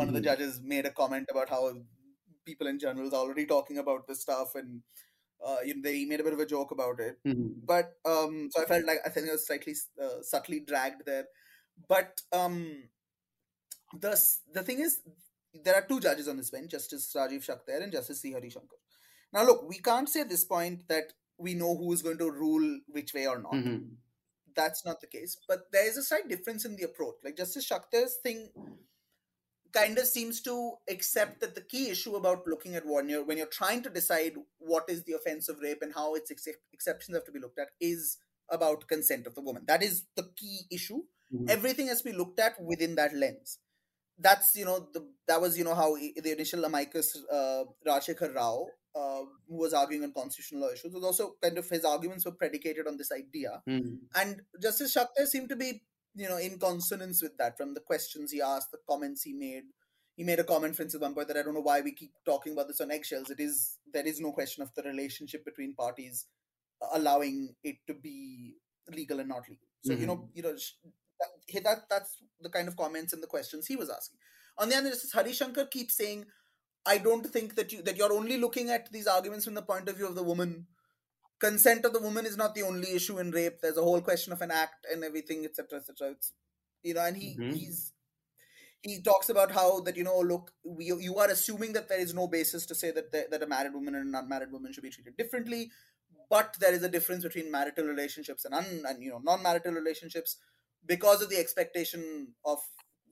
one 0.00 0.08
of 0.08 0.14
the 0.14 0.20
Mhm. 0.20 0.28
judges 0.30 0.60
made 0.74 0.86
a 0.86 0.94
comment 1.02 1.28
about 1.36 1.50
how 1.56 1.62
people 2.50 2.66
in 2.72 2.78
general 2.84 3.06
is 3.12 3.14
already 3.22 3.46
talking 3.54 3.78
about 3.84 4.06
this 4.08 4.22
stuff 4.26 4.54
and 4.62 4.82
uh, 5.44 5.56
you 5.66 5.74
know, 5.74 5.82
they 5.84 6.04
made 6.04 6.20
a 6.20 6.24
bit 6.28 6.32
of 6.38 6.40
a 6.46 6.46
joke 6.54 6.72
about 6.78 7.00
it 7.08 7.18
Mhm. 7.32 7.48
but 7.72 7.92
um 8.14 8.34
so 8.54 8.62
i 8.62 8.66
felt 8.72 8.84
like 8.90 9.00
i 9.06 9.10
think 9.16 9.26
it 9.28 9.36
was 9.38 9.46
slightly 9.50 9.74
uh, 10.06 10.16
subtly 10.32 10.60
dragged 10.72 11.04
there 11.12 11.26
but 11.94 12.22
um 12.40 12.58
the 14.06 14.12
the 14.58 14.62
thing 14.62 14.80
is 14.80 15.00
there 15.64 15.74
are 15.74 15.86
two 15.86 16.00
judges 16.00 16.28
on 16.28 16.36
this 16.40 16.50
bench 16.56 16.70
justice 16.76 17.06
rajiv 17.20 17.44
shakder 17.48 17.78
and 17.86 17.92
justice 17.98 18.20
c 18.26 18.32
hari 18.36 18.50
shankar 18.56 18.81
now 19.32 19.44
look 19.44 19.68
we 19.68 19.78
can't 19.78 20.08
say 20.08 20.20
at 20.20 20.28
this 20.28 20.44
point 20.44 20.86
that 20.88 21.12
we 21.38 21.54
know 21.54 21.76
who 21.76 21.92
is 21.92 22.02
going 22.02 22.18
to 22.18 22.30
rule 22.30 22.80
which 22.88 23.14
way 23.14 23.26
or 23.26 23.38
not. 23.40 23.52
Mhm. 23.54 23.96
that's 24.54 24.84
not 24.84 25.00
the 25.00 25.06
case. 25.06 25.38
But 25.48 25.60
there 25.72 25.86
is 25.88 25.96
a 25.96 26.02
slight 26.02 26.28
difference 26.28 26.66
in 26.66 26.76
the 26.76 26.82
approach. 26.84 27.14
Like 27.24 27.38
justice 27.38 27.64
shakder's 27.64 28.16
thing 28.22 28.50
kind 29.72 29.96
of 29.96 30.06
seems 30.06 30.42
to 30.42 30.72
accept 30.90 31.40
that 31.40 31.54
the 31.54 31.62
key 31.62 31.88
issue 31.88 32.14
about 32.16 32.46
looking 32.46 32.74
at 32.74 32.84
when 32.86 33.08
you're 33.08 33.24
when 33.24 33.38
you're 33.38 33.46
trying 33.58 33.82
to 33.82 33.88
decide 33.90 34.34
what 34.58 34.84
is 34.88 35.04
the 35.04 35.14
offense 35.14 35.48
of 35.48 35.58
rape 35.60 35.80
and 35.80 35.94
how 35.94 36.14
its 36.14 36.30
ex- 36.30 36.48
exceptions 36.72 37.16
have 37.16 37.24
to 37.24 37.32
be 37.32 37.38
looked 37.40 37.58
at 37.58 37.70
is 37.80 38.18
about 38.50 38.86
consent 38.88 39.26
of 39.26 39.34
the 39.34 39.40
woman. 39.40 39.64
That 39.66 39.82
is 39.82 40.04
the 40.16 40.28
key 40.36 40.66
issue. 40.70 41.02
Mhm. 41.34 41.48
everything 41.48 41.86
has 41.88 42.02
to 42.02 42.10
be 42.10 42.16
looked 42.16 42.38
at 42.38 42.60
within 42.62 42.94
that 42.96 43.14
lens 43.14 43.58
that's 44.22 44.54
you 44.56 44.64
know 44.64 44.78
the 44.94 45.02
that 45.28 45.40
was 45.40 45.58
you 45.58 45.64
know 45.64 45.74
how 45.74 45.94
the 45.96 46.32
initial 46.32 46.64
amicus 46.64 47.16
uh, 47.30 47.64
Rajshekhar 47.86 48.34
Rao 48.34 48.66
uh, 48.94 49.22
who 49.48 49.56
was 49.56 49.72
arguing 49.72 50.04
on 50.04 50.12
constitutional 50.12 50.62
law 50.62 50.72
issues 50.72 50.92
was 50.92 51.04
also 51.04 51.34
kind 51.42 51.56
of 51.58 51.68
his 51.68 51.84
arguments 51.84 52.24
were 52.26 52.32
predicated 52.42 52.86
on 52.86 52.96
this 52.96 53.12
idea 53.12 53.62
Mhm. 53.68 53.98
and 54.14 54.42
Justice 54.60 54.94
Shakder 54.96 55.26
seemed 55.26 55.48
to 55.48 55.56
be, 55.56 55.82
you 56.14 56.28
know, 56.28 56.36
in 56.36 56.58
consonance 56.58 57.22
with 57.22 57.36
that 57.38 57.56
from 57.56 57.72
the 57.74 57.80
questions 57.80 58.30
he 58.32 58.42
asked, 58.42 58.70
the 58.70 58.78
comments 58.88 59.22
he 59.22 59.32
made. 59.32 59.64
He 60.14 60.24
made 60.24 60.40
a 60.40 60.44
comment, 60.44 60.76
for 60.76 60.82
instance, 60.82 61.00
one 61.00 61.14
point 61.14 61.28
that 61.28 61.38
I 61.38 61.42
don't 61.42 61.54
know 61.54 61.62
why 61.62 61.80
we 61.80 61.92
keep 61.92 62.12
talking 62.26 62.52
about 62.52 62.68
this 62.68 62.82
on 62.82 62.90
eggshells. 62.90 63.30
It 63.30 63.40
is 63.40 63.78
there 63.94 64.06
is 64.06 64.20
no 64.20 64.32
question 64.32 64.62
of 64.62 64.74
the 64.74 64.82
relationship 64.82 65.42
between 65.46 65.74
parties 65.74 66.26
uh, 66.82 66.88
allowing 66.98 67.54
it 67.64 67.76
to 67.86 67.94
be 67.94 68.56
legal 68.90 69.20
and 69.20 69.30
not 69.30 69.48
legal. 69.48 69.68
So 69.86 69.94
you 69.94 70.06
know, 70.06 70.28
you 70.34 70.42
know, 70.42 70.54
that, 71.22 71.64
that 71.64 71.88
that's 71.88 72.16
the 72.40 72.48
kind 72.48 72.68
of 72.68 72.76
comments 72.76 73.12
and 73.12 73.22
the 73.22 73.26
questions 73.26 73.66
he 73.66 73.76
was 73.76 73.90
asking. 73.90 74.18
On 74.58 74.68
the 74.68 74.76
other, 74.76 74.90
Justice 74.90 75.12
Hari 75.12 75.32
Shankar 75.32 75.66
keeps 75.66 75.96
saying, 75.96 76.26
"I 76.84 76.98
don't 76.98 77.26
think 77.26 77.54
that 77.56 77.72
you 77.72 77.82
that 77.82 77.96
you're 77.96 78.12
only 78.12 78.36
looking 78.38 78.70
at 78.70 78.90
these 78.92 79.06
arguments 79.06 79.44
from 79.44 79.54
the 79.54 79.62
point 79.62 79.88
of 79.88 79.96
view 79.96 80.06
of 80.08 80.14
the 80.14 80.22
woman. 80.22 80.66
Consent 81.38 81.84
of 81.84 81.92
the 81.92 82.00
woman 82.00 82.24
is 82.26 82.36
not 82.36 82.54
the 82.54 82.62
only 82.62 82.92
issue 82.94 83.18
in 83.18 83.30
rape. 83.32 83.60
There's 83.60 83.76
a 83.76 83.82
whole 83.82 84.00
question 84.00 84.32
of 84.32 84.42
an 84.42 84.50
act 84.50 84.86
and 84.92 85.02
everything, 85.02 85.44
etc., 85.44 85.80
etc. 85.80 86.10
It's 86.12 86.32
you 86.82 86.94
know, 86.94 87.04
and 87.04 87.16
he 87.16 87.36
Mhm. 87.38 87.56
he's 87.56 87.92
he 88.82 89.00
talks 89.00 89.28
about 89.28 89.52
how 89.52 89.80
that 89.80 89.96
you 89.96 90.04
know 90.04 90.20
look 90.20 90.52
we, 90.64 90.86
you 90.86 91.16
are 91.16 91.28
assuming 91.28 91.72
that 91.72 91.88
there 91.88 92.00
is 92.00 92.14
no 92.14 92.26
basis 92.26 92.66
to 92.66 92.74
say 92.74 92.90
that 92.90 93.12
the, 93.12 93.26
that 93.30 93.42
a 93.42 93.46
married 93.46 93.72
woman 93.72 93.94
and 93.94 94.04
an 94.06 94.10
non-married 94.10 94.50
woman 94.52 94.72
should 94.72 94.82
be 94.82 94.90
treated 94.90 95.16
differently 95.16 95.70
but 96.28 96.56
there 96.60 96.72
is 96.72 96.82
a 96.82 96.88
difference 96.88 97.22
between 97.22 97.50
marital 97.50 97.84
relationships 97.86 98.44
and, 98.44 98.54
un, 98.54 98.82
and 98.88 99.02
you 99.02 99.10
know 99.10 99.20
non-marital 99.22 99.72
relationships 99.72 100.36
because 100.86 101.22
of 101.22 101.28
the 101.30 101.36
expectation 101.38 102.34
of 102.44 102.58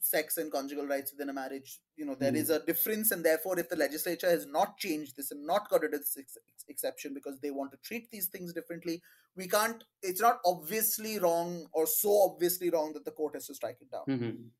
sex 0.02 0.38
and 0.38 0.50
conjugal 0.50 0.86
rights 0.86 1.12
within 1.12 1.28
a 1.28 1.32
marriage 1.32 1.78
you 1.96 2.06
know 2.06 2.14
there 2.14 2.30
Hmm. 2.30 2.36
is 2.36 2.48
a 2.50 2.64
difference 2.64 3.10
and 3.10 3.22
therefore 3.24 3.58
if 3.58 3.68
the 3.68 3.76
legislature 3.76 4.30
has 4.30 4.46
not 4.46 4.78
changed 4.78 5.14
this 5.16 5.30
and 5.30 5.44
not 5.46 5.68
got 5.68 5.82
rid 5.82 5.92
of 5.92 6.00
this 6.00 6.16
ex- 6.18 6.38
ex- 6.52 6.64
exception 6.68 7.12
because 7.12 7.38
they 7.40 7.50
want 7.50 7.70
to 7.72 7.76
treat 7.84 8.10
these 8.10 8.28
things 8.28 8.54
differently 8.54 9.02
we 9.36 9.46
can't 9.46 9.84
it's 10.02 10.20
not 10.22 10.38
obviously 10.46 11.18
wrong 11.18 11.66
or 11.72 11.86
so 11.86 12.30
obviously 12.30 12.70
wrong 12.70 12.94
that 12.94 13.04
the 13.04 13.10
court 13.10 13.34
has 13.34 13.46
to 13.46 13.54
strike 13.54 13.76
it 13.82 13.90
down 13.90 14.06
Mhm. 14.06 14.50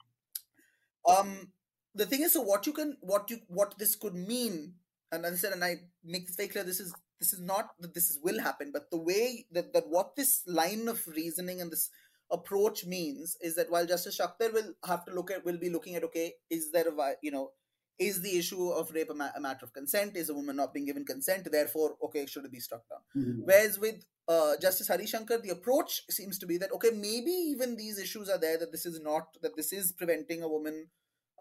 um 1.09 1.53
the 1.95 2.07
thing 2.07 2.23
is 2.23 2.35
so 2.35 2.43
what 2.43 2.67
you 2.67 2.73
can 2.73 2.97
what 3.01 3.31
you 3.31 3.39
what 3.49 3.75
this 3.79 3.97
could 3.97 4.15
mean 4.15 4.75
and 5.11 5.25
i 5.27 5.31
said 5.35 5.53
and 5.53 5.65
i 5.65 5.75
make 6.05 6.27
this 6.27 6.37
very 6.37 6.49
clear 6.49 6.65
this 6.65 6.81
is 6.81 6.93
this 7.19 7.33
is 7.33 7.41
not 7.41 7.71
that 7.81 7.95
this 7.95 8.11
is, 8.11 8.19
will 8.23 8.41
happen 8.41 8.71
but 8.73 8.91
the 8.91 8.97
way 8.99 9.47
that, 9.51 9.73
that 9.73 9.89
what 9.89 10.15
this 10.17 10.43
line 10.47 10.87
of 10.89 11.07
reasoning 11.09 11.61
and 11.61 11.71
this 11.71 11.91
approach 12.33 12.85
means 12.87 13.37
is 13.41 13.55
that 13.57 13.71
while 13.71 13.87
justice 13.87 14.19
shakder 14.19 14.53
will 14.53 14.73
have 14.87 15.05
to 15.05 15.13
look 15.13 15.31
at 15.31 15.45
will 15.45 15.59
be 15.59 15.71
looking 15.71 15.95
at 15.97 16.05
okay 16.05 16.35
is 16.51 16.71
there 16.73 16.89
a 16.89 17.13
you 17.23 17.31
know 17.31 17.51
is 17.99 18.23
the 18.23 18.39
issue 18.39 18.69
of 18.71 18.91
rape 18.93 19.11
a, 19.11 19.15
ma- 19.15 19.35
a 19.37 19.41
matter 19.41 19.65
of 19.65 19.73
consent 19.73 20.17
is 20.17 20.31
a 20.31 20.35
woman 20.35 20.57
not 20.57 20.73
being 20.73 20.87
given 20.87 21.05
consent 21.05 21.51
therefore 21.53 21.97
okay 22.03 22.25
should 22.27 22.45
it 22.45 22.53
be 22.53 22.61
struck 22.61 22.83
down 22.89 23.01
Mhm. 23.17 23.43
Whereas 23.45 23.79
with 23.79 24.05
uh, 24.29 24.53
Justice 24.63 24.87
Hari 24.87 25.07
Shankar, 25.07 25.39
the 25.39 25.51
approach 25.51 26.03
seems 26.09 26.39
to 26.39 26.47
be 26.47 26.57
that 26.59 26.71
okay, 26.73 26.91
maybe 26.91 27.33
even 27.33 27.77
these 27.77 27.99
issues 27.99 28.29
are 28.29 28.39
there 28.39 28.57
that 28.59 28.71
this 28.71 28.87
is 28.87 29.01
not 29.01 29.37
that 29.43 29.57
this 29.57 29.73
is 29.73 29.91
preventing 29.91 30.43
a 30.45 30.49
woman. 30.49 30.87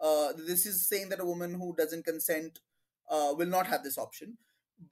Uh, 0.02 0.32
this 0.36 0.66
is 0.66 0.88
saying 0.88 1.08
that 1.10 1.20
a 1.20 1.24
woman 1.24 1.54
who 1.54 1.72
doesn't 1.76 2.04
consent 2.04 2.58
uh, 3.08 3.32
will 3.36 3.46
not 3.46 3.68
have 3.68 3.84
this 3.84 3.96
option. 3.96 4.38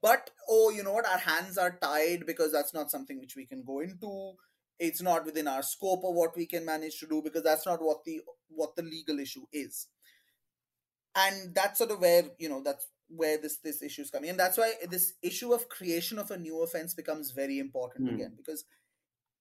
But 0.00 0.30
oh, 0.48 0.70
you 0.70 0.84
know 0.84 0.92
what? 0.92 1.08
Our 1.08 1.18
hands 1.18 1.58
are 1.58 1.76
tied 1.82 2.24
because 2.24 2.52
that's 2.52 2.72
not 2.74 2.90
something 2.90 3.18
which 3.18 3.34
we 3.34 3.46
can 3.46 3.64
go 3.64 3.80
into. 3.80 4.34
It's 4.78 5.02
not 5.02 5.24
within 5.24 5.48
our 5.48 5.62
scope 5.62 6.04
of 6.04 6.14
what 6.14 6.36
we 6.36 6.46
can 6.46 6.64
manage 6.64 6.98
to 7.00 7.06
do 7.06 7.20
because 7.22 7.42
that's 7.42 7.66
not 7.66 7.82
what 7.82 8.04
the 8.04 8.20
what 8.48 8.76
the 8.76 8.82
legal 8.82 9.18
issue 9.18 9.46
is. 9.52 9.88
And 11.14 11.54
that's 11.54 11.78
sort 11.78 11.90
of 11.90 12.00
where 12.00 12.24
you 12.38 12.48
know 12.48 12.62
that's 12.62 12.86
where 13.08 13.38
this 13.38 13.56
this 13.58 13.82
issue 13.82 14.02
is 14.02 14.10
coming 14.10 14.30
and 14.30 14.38
that's 14.38 14.58
why 14.58 14.74
this 14.90 15.14
issue 15.22 15.52
of 15.52 15.68
creation 15.68 16.18
of 16.18 16.30
a 16.30 16.36
new 16.36 16.62
offense 16.62 16.94
becomes 16.94 17.30
very 17.30 17.58
important 17.58 18.08
Hmm. 18.08 18.14
again 18.14 18.34
because 18.36 18.64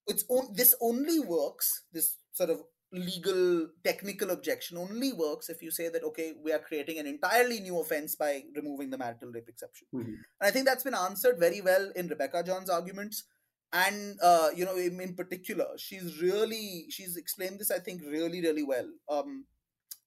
it's 0.06 0.24
on, 0.30 0.54
this 0.54 0.74
only 0.80 1.20
works 1.20 1.82
this 1.92 2.16
sort 2.32 2.48
of 2.48 2.62
legal 2.92 3.68
technical 3.84 4.30
objection 4.30 4.78
only 4.78 5.12
works 5.12 5.50
if 5.50 5.60
you 5.60 5.70
say 5.70 5.90
that 5.90 6.02
okay 6.02 6.32
we 6.42 6.50
are 6.50 6.58
creating 6.58 6.98
an 6.98 7.06
entirely 7.06 7.60
new 7.60 7.78
offense 7.78 8.16
by 8.16 8.42
removing 8.56 8.88
the 8.88 8.96
marital 8.96 9.30
rape 9.30 9.50
exception 9.50 9.86
Mhm. 9.94 10.04
and 10.06 10.48
i 10.48 10.50
think 10.50 10.64
that's 10.64 10.84
been 10.84 10.94
answered 10.94 11.38
very 11.38 11.60
well 11.60 11.90
in 11.94 12.08
rebecca 12.08 12.42
john's 12.42 12.70
arguments 12.70 13.24
and 13.72 14.18
uh, 14.22 14.48
you 14.54 14.64
know 14.64 14.76
in, 14.76 15.00
in 15.00 15.14
particular 15.14 15.66
she's 15.76 16.20
really 16.22 16.86
she's 16.88 17.16
explained 17.16 17.58
this 17.58 17.70
i 17.70 17.78
think 17.78 18.00
really 18.02 18.40
really 18.40 18.62
well 18.62 18.88
um 19.10 19.44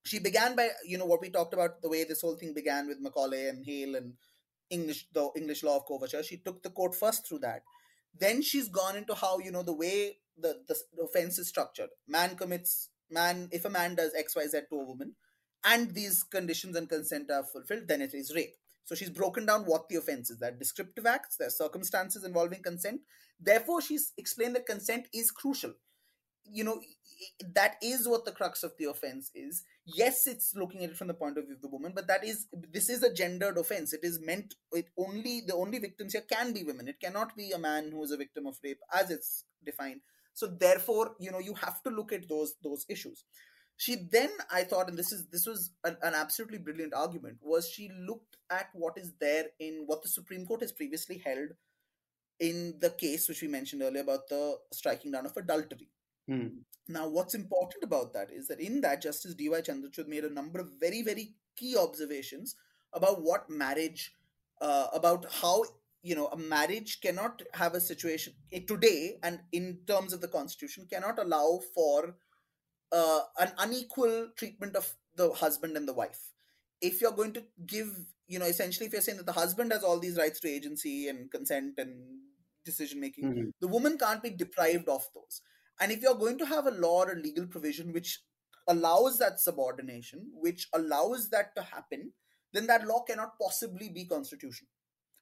she 0.04 0.20
began 0.20 0.56
by 0.56 0.70
you 0.86 0.98
know 0.98 1.06
what 1.06 1.22
we 1.22 1.30
talked 1.30 1.54
about 1.54 1.82
the 1.82 1.90
way 1.90 2.04
this 2.04 2.22
whole 2.22 2.36
thing 2.36 2.54
began 2.54 2.88
with 2.88 3.00
Macaulay 3.00 3.48
and 3.48 3.66
Hale 3.66 3.96
and 3.96 4.14
English 4.70 5.08
the 5.14 5.30
English 5.36 5.64
law 5.64 5.78
of 5.78 5.86
coverture. 5.88 6.24
She 6.24 6.38
took 6.38 6.64
the 6.64 6.70
court 6.70 6.96
first 6.96 7.28
through 7.28 7.40
that. 7.40 7.62
Then 8.18 8.42
she's 8.42 8.68
gone 8.70 8.96
into 8.96 9.14
how 9.14 9.40
you 9.40 9.52
know 9.52 9.64
the 9.64 9.74
way 9.74 10.18
the, 10.38 10.62
the 10.68 10.76
the 10.96 11.04
offense 11.04 11.38
is 11.38 11.50
structured. 11.50 11.90
Man 12.08 12.36
commits 12.36 12.90
man 13.10 13.50
if 13.52 13.66
a 13.66 13.70
man 13.70 13.96
does 13.96 14.14
X 14.16 14.36
Y 14.36 14.48
Z 14.48 14.60
to 14.70 14.76
a 14.80 14.86
woman, 14.86 15.16
and 15.64 15.94
these 15.94 16.24
conditions 16.24 16.76
and 16.76 16.90
consent 16.90 17.30
are 17.30 17.44
fulfilled, 17.44 17.88
then 17.88 18.02
it 18.02 18.14
is 18.14 18.34
rape. 18.36 18.56
So 18.86 18.96
she's 18.96 19.10
broken 19.10 19.46
down 19.46 19.64
what 19.64 19.88
the 19.90 19.98
offense 19.98 20.30
is. 20.30 20.40
There 20.40 20.50
are 20.50 20.58
descriptive 20.58 21.06
acts, 21.06 21.38
there 21.38 21.48
are 21.48 21.52
circumstances 21.52 22.24
involving 22.24 22.62
consent. 22.62 23.02
Therefore, 23.40 23.82
she's 23.82 24.14
explained 24.18 24.56
that 24.56 24.66
consent 24.66 25.08
is 25.14 25.32
crucial. 25.32 25.74
You 26.46 26.64
know, 26.64 26.82
that 27.54 27.76
is 27.82 28.08
what 28.08 28.26
the 28.26 28.32
crux 28.32 28.64
of 28.64 28.74
the 28.78 28.86
offense 28.86 29.32
is 29.36 29.64
yes 29.86 30.28
it's 30.28 30.54
looking 30.56 30.84
at 30.84 30.92
it 30.92 30.98
from 30.98 31.08
the 31.08 31.14
point 31.14 31.38
of 31.38 31.46
view 31.46 31.56
of 31.56 31.62
the 31.62 31.68
woman 31.68 31.92
but 31.94 32.08
that 32.08 32.24
is 32.24 32.48
this 32.72 32.90
is 32.90 33.04
a 33.04 33.14
gendered 33.14 33.58
offense 33.58 33.94
it 33.94 34.02
is 34.04 34.20
meant 34.22 34.56
it 34.72 34.88
only 34.98 35.42
the 35.46 35.56
only 35.56 35.80
victims 35.80 36.14
here 36.14 36.24
can 36.30 36.54
be 36.54 36.64
women 36.64 36.88
it 36.88 37.00
cannot 37.00 37.36
be 37.36 37.52
a 37.52 37.58
man 37.58 37.92
who 37.92 38.04
is 38.04 38.12
a 38.12 38.18
victim 38.18 38.48
of 38.48 38.58
rape 38.64 38.80
as 38.94 39.10
it's 39.10 39.46
defined 39.66 40.02
so 40.34 40.48
therefore 40.48 41.16
you 41.20 41.32
know 41.32 41.40
you 41.40 41.54
have 41.54 41.82
to 41.84 41.90
look 41.90 42.12
at 42.12 42.28
those 42.30 42.56
those 42.64 42.86
issues 42.90 43.24
she 43.78 43.96
then 44.12 44.30
i 44.52 44.64
thought 44.64 44.90
and 44.90 44.98
this 44.98 45.12
is 45.12 45.28
this 45.28 45.46
was 45.46 45.72
an, 45.84 45.98
an 46.02 46.14
absolutely 46.16 46.58
brilliant 46.58 46.94
argument 46.94 47.38
was 47.42 47.70
she 47.70 47.90
looked 48.08 48.38
at 48.50 48.70
what 48.74 48.98
is 48.98 49.14
there 49.20 49.46
in 49.60 49.84
what 49.86 50.02
the 50.02 50.10
supreme 50.10 50.46
court 50.46 50.62
has 50.62 50.72
previously 50.72 51.22
held 51.24 51.50
in 52.40 52.76
the 52.80 52.90
case 52.90 53.28
which 53.28 53.42
we 53.42 53.48
mentioned 53.48 53.82
earlier 53.82 54.02
about 54.02 54.28
the 54.30 54.58
striking 54.72 55.12
down 55.12 55.26
of 55.26 55.38
adultery 55.38 55.90
Hmm. 56.28 56.48
now, 56.88 57.08
what's 57.08 57.34
important 57.34 57.84
about 57.84 58.14
that 58.14 58.32
is 58.32 58.48
that 58.48 58.60
in 58.60 58.82
that, 58.82 59.02
Justice 59.02 59.34
D.Y. 59.34 59.62
Chandrachud 59.62 60.08
made 60.08 60.24
a 60.24 60.34
number 60.34 60.60
of 60.60 60.70
very, 60.80 61.02
very 61.02 61.34
key 61.58 61.76
observations 61.78 62.56
about 62.94 63.22
what 63.22 63.50
marriage, 63.50 64.14
uh, 64.62 64.88
about 64.94 65.26
how, 65.42 65.64
you 66.04 66.16
know, 66.16 66.28
a 66.28 66.38
marriage 66.38 67.00
cannot 67.02 67.42
have 67.54 67.74
a 67.74 67.82
situation 67.82 68.34
eh, 68.52 68.62
today 68.68 69.18
and 69.24 69.40
in 69.52 69.80
terms 69.88 70.14
of 70.14 70.22
the 70.22 70.28
constitution 70.28 70.88
cannot 70.90 71.20
allow 71.20 71.60
for 71.74 72.16
uh, 72.92 73.22
an 73.40 73.52
unequal 73.58 74.30
treatment 74.36 74.76
of 74.76 74.96
the 75.16 75.32
husband 75.34 75.78
and 75.78 75.88
the 75.88 75.94
wife. 75.94 76.34
If 76.82 77.02
you're 77.02 77.12
going 77.12 77.34
to 77.34 77.44
give, 77.66 77.90
you 78.28 78.40
know, 78.40 78.46
essentially, 78.46 78.88
if 78.88 78.94
you're 78.94 79.02
saying 79.02 79.18
that 79.18 79.26
the 79.26 79.34
husband 79.34 79.72
has 79.72 79.84
all 79.84 80.00
these 80.00 80.18
rights 80.18 80.40
to 80.42 80.50
agency 80.50 81.08
and 81.08 81.30
consent 81.32 81.78
and 81.78 82.20
decision 82.66 83.00
making, 83.00 83.26
Mhm. 83.26 83.52
the 83.60 83.68
woman 83.68 83.98
can't 83.98 84.24
be 84.24 84.30
deprived 84.30 84.90
of 84.90 85.08
those. 85.14 85.42
And 85.80 85.92
if 85.92 86.02
you're 86.02 86.16
going 86.16 86.38
to 86.40 86.46
have 86.46 86.68
a 86.68 86.72
law 86.72 87.04
or 87.04 87.12
a 87.14 87.16
legal 87.16 87.48
provision 87.48 87.92
which 87.92 88.24
allows 88.68 89.18
that 89.20 89.40
subordination, 89.40 90.32
which 90.34 90.68
allows 90.74 91.30
that 91.30 91.56
to 91.56 91.64
happen, 91.64 92.14
then 92.54 92.68
that 92.68 92.86
law 92.86 93.04
cannot 93.04 93.40
possibly 93.40 93.90
be 93.90 94.06
constitutional. 94.06 94.70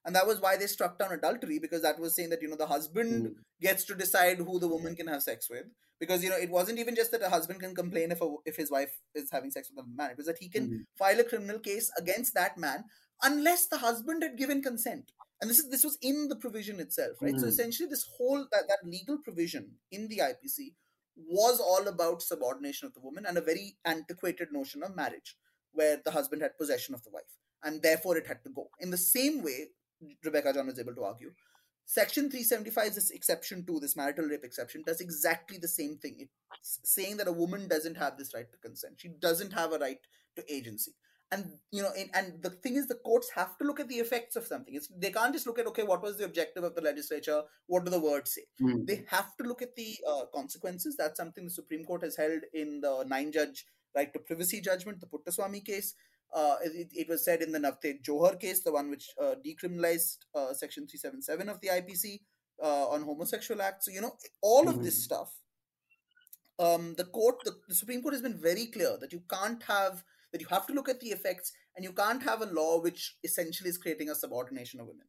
And 0.05 0.15
that 0.15 0.25
was 0.27 0.39
why 0.39 0.55
they 0.57 0.67
struck 0.67 0.97
down 0.97 1.11
adultery 1.11 1.59
because 1.59 1.81
that 1.81 1.99
was 1.99 2.15
saying 2.15 2.29
that, 2.29 2.41
you 2.41 2.47
know, 2.47 2.55
the 2.55 2.67
husband 2.67 3.27
Mhm. 3.27 3.35
gets 3.61 3.83
to 3.85 3.95
decide 3.95 4.37
who 4.37 4.59
the 4.59 4.67
woman 4.67 4.95
can 4.95 5.07
have 5.07 5.21
sex 5.23 5.49
with. 5.49 5.65
Because, 5.99 6.23
you 6.23 6.29
know, 6.29 6.37
it 6.37 6.49
wasn't 6.49 6.79
even 6.79 6.95
just 6.95 7.11
that 7.11 7.21
a 7.21 7.29
husband 7.29 7.59
can 7.59 7.75
complain 7.75 8.11
if, 8.11 8.21
a, 8.21 8.35
if 8.45 8.55
his 8.55 8.71
wife 8.71 8.97
is 9.13 9.29
having 9.31 9.51
sex 9.51 9.69
with 9.69 9.83
a 9.83 9.87
man. 9.87 10.11
It 10.11 10.17
was 10.17 10.27
that 10.27 10.37
he 10.37 10.47
can 10.49 10.69
Mhm. 10.69 10.85
file 10.97 11.19
a 11.19 11.23
criminal 11.25 11.59
case 11.59 11.91
against 11.97 12.33
that 12.35 12.57
man 12.57 12.85
unless 13.21 13.67
the 13.67 13.77
husband 13.79 14.23
had 14.23 14.37
given 14.37 14.61
consent 14.61 15.11
and 15.41 15.49
this 15.49 15.59
is 15.59 15.69
this 15.69 15.83
was 15.83 15.97
in 16.01 16.29
the 16.29 16.35
provision 16.37 16.79
itself 16.79 17.17
right 17.21 17.37
so 17.37 17.45
Mhm. 17.45 17.49
essentially 17.49 17.89
this 17.89 18.05
whole 18.15 18.47
that, 18.53 18.65
that 18.69 18.79
legal 18.85 19.17
provision 19.17 19.77
in 19.91 20.07
the 20.07 20.19
ipc 20.19 20.73
was 21.15 21.59
all 21.59 21.85
about 21.89 22.21
subordination 22.21 22.87
of 22.87 22.93
the 22.93 23.01
woman 23.01 23.25
and 23.25 23.37
a 23.37 23.41
very 23.41 23.77
antiquated 23.83 24.53
notion 24.53 24.83
of 24.83 24.95
marriage 24.95 25.37
where 25.73 25.97
the 25.97 26.11
husband 26.11 26.41
had 26.41 26.57
possession 26.57 26.95
of 26.95 27.03
the 27.03 27.09
wife 27.09 27.37
and 27.63 27.81
therefore 27.81 28.15
it 28.17 28.25
had 28.27 28.41
to 28.43 28.49
go 28.49 28.69
in 28.79 28.89
the 28.89 28.97
same 28.97 29.41
way 29.43 29.67
rebecca 30.23 30.53
john 30.53 30.67
was 30.67 30.79
able 30.79 30.95
to 30.95 31.03
argue. 31.03 31.31
Section 31.85 32.29
375 32.29 32.87
is 32.89 32.95
this 32.95 33.09
exception 33.09 33.65
to 33.65 33.79
this 33.79 33.95
marital 33.95 34.25
rape 34.25 34.43
exception 34.43 34.83
does 34.85 35.01
exactly 35.01 35.57
the 35.57 35.67
same 35.67 35.97
thing. 35.97 36.17
It's 36.19 36.79
saying 36.83 37.17
that 37.17 37.27
a 37.27 37.31
woman 37.31 37.67
doesn't 37.67 37.97
have 37.97 38.15
this 38.15 38.31
right 38.35 38.45
to 38.51 38.57
consent. 38.59 38.93
She 38.97 39.07
doesn't 39.07 39.53
have 39.53 39.73
a 39.73 39.79
right 39.79 39.97
to 40.35 40.53
agency. 40.53 40.91
And 41.31 41.45
you 41.71 41.81
know 41.81 41.89
and, 41.97 42.09
and 42.13 42.43
the 42.43 42.51
thing 42.51 42.75
is 42.75 42.87
the 42.87 42.93
courts 42.93 43.31
have 43.33 43.57
to 43.57 43.63
look 43.63 43.79
at 43.79 43.87
the 43.87 43.95
effects 43.95 44.35
of 44.35 44.45
something. 44.45 44.75
It's 44.75 44.87
they 44.95 45.09
can't 45.09 45.33
just 45.33 45.47
look 45.47 45.57
at 45.57 45.65
okay 45.65 45.81
what 45.81 46.03
was 46.03 46.17
the 46.17 46.25
objective 46.25 46.63
of 46.63 46.75
the 46.75 46.81
legislature? 46.81 47.41
What 47.65 47.85
do 47.85 47.91
the 47.91 47.99
words 47.99 48.35
say? 48.35 48.43
Hmm. 48.59 48.85
they 48.85 49.03
have 49.07 49.35
to 49.37 49.43
look 49.43 49.63
at 49.63 49.75
the 49.75 49.97
uh, 50.07 50.25
consequences. 50.33 50.95
That's 50.95 51.17
something 51.17 51.45
the 51.45 51.51
supreme 51.51 51.85
court 51.85 52.03
has 52.03 52.15
held 52.15 52.41
in 52.53 52.81
the 52.81 53.03
nine 53.07 53.31
judge 53.31 53.65
right 53.95 54.13
to 54.13 54.19
privacy 54.19 54.61
judgment 54.61 55.01
the 55.01 55.07
puttaswamy 55.07 55.65
case 55.65 55.95
uh, 56.33 56.55
it, 56.63 56.89
it 56.93 57.09
was 57.09 57.25
said 57.25 57.41
in 57.41 57.51
the 57.51 57.59
Navtej 57.59 58.03
Johar 58.03 58.39
case, 58.39 58.61
the 58.63 58.71
one 58.71 58.89
which 58.89 59.09
uh, 59.21 59.35
decriminalized 59.45 60.17
uh, 60.35 60.53
Section 60.53 60.87
377 60.87 61.49
of 61.49 61.59
the 61.61 61.69
IPC 61.69 62.21
uh, 62.61 62.89
on 62.89 63.03
homosexual 63.03 63.61
acts. 63.61 63.85
So, 63.85 63.91
you 63.91 64.01
know, 64.01 64.15
all 64.41 64.67
of 64.67 64.83
this 64.83 64.97
Mhm. 64.99 65.03
stuff, 65.03 65.33
um, 66.59 66.95
the 66.95 67.05
court, 67.05 67.37
the, 67.45 67.55
the 67.67 67.75
Supreme 67.75 68.01
Court 68.01 68.13
has 68.13 68.21
been 68.21 68.39
very 68.39 68.67
clear 68.67 68.97
that 68.99 69.13
you 69.13 69.23
can't 69.29 69.63
have, 69.63 70.03
that 70.31 70.41
you 70.41 70.47
have 70.47 70.67
to 70.67 70.73
look 70.73 70.89
at 70.89 70.99
the 70.99 71.09
effects 71.09 71.53
and 71.75 71.83
you 71.83 71.93
can't 71.93 72.21
have 72.23 72.41
a 72.41 72.45
law 72.45 72.81
which 72.81 73.17
essentially 73.23 73.69
is 73.69 73.77
creating 73.77 74.09
a 74.09 74.15
subordination 74.15 74.79
of 74.79 74.87
women. 74.87 75.07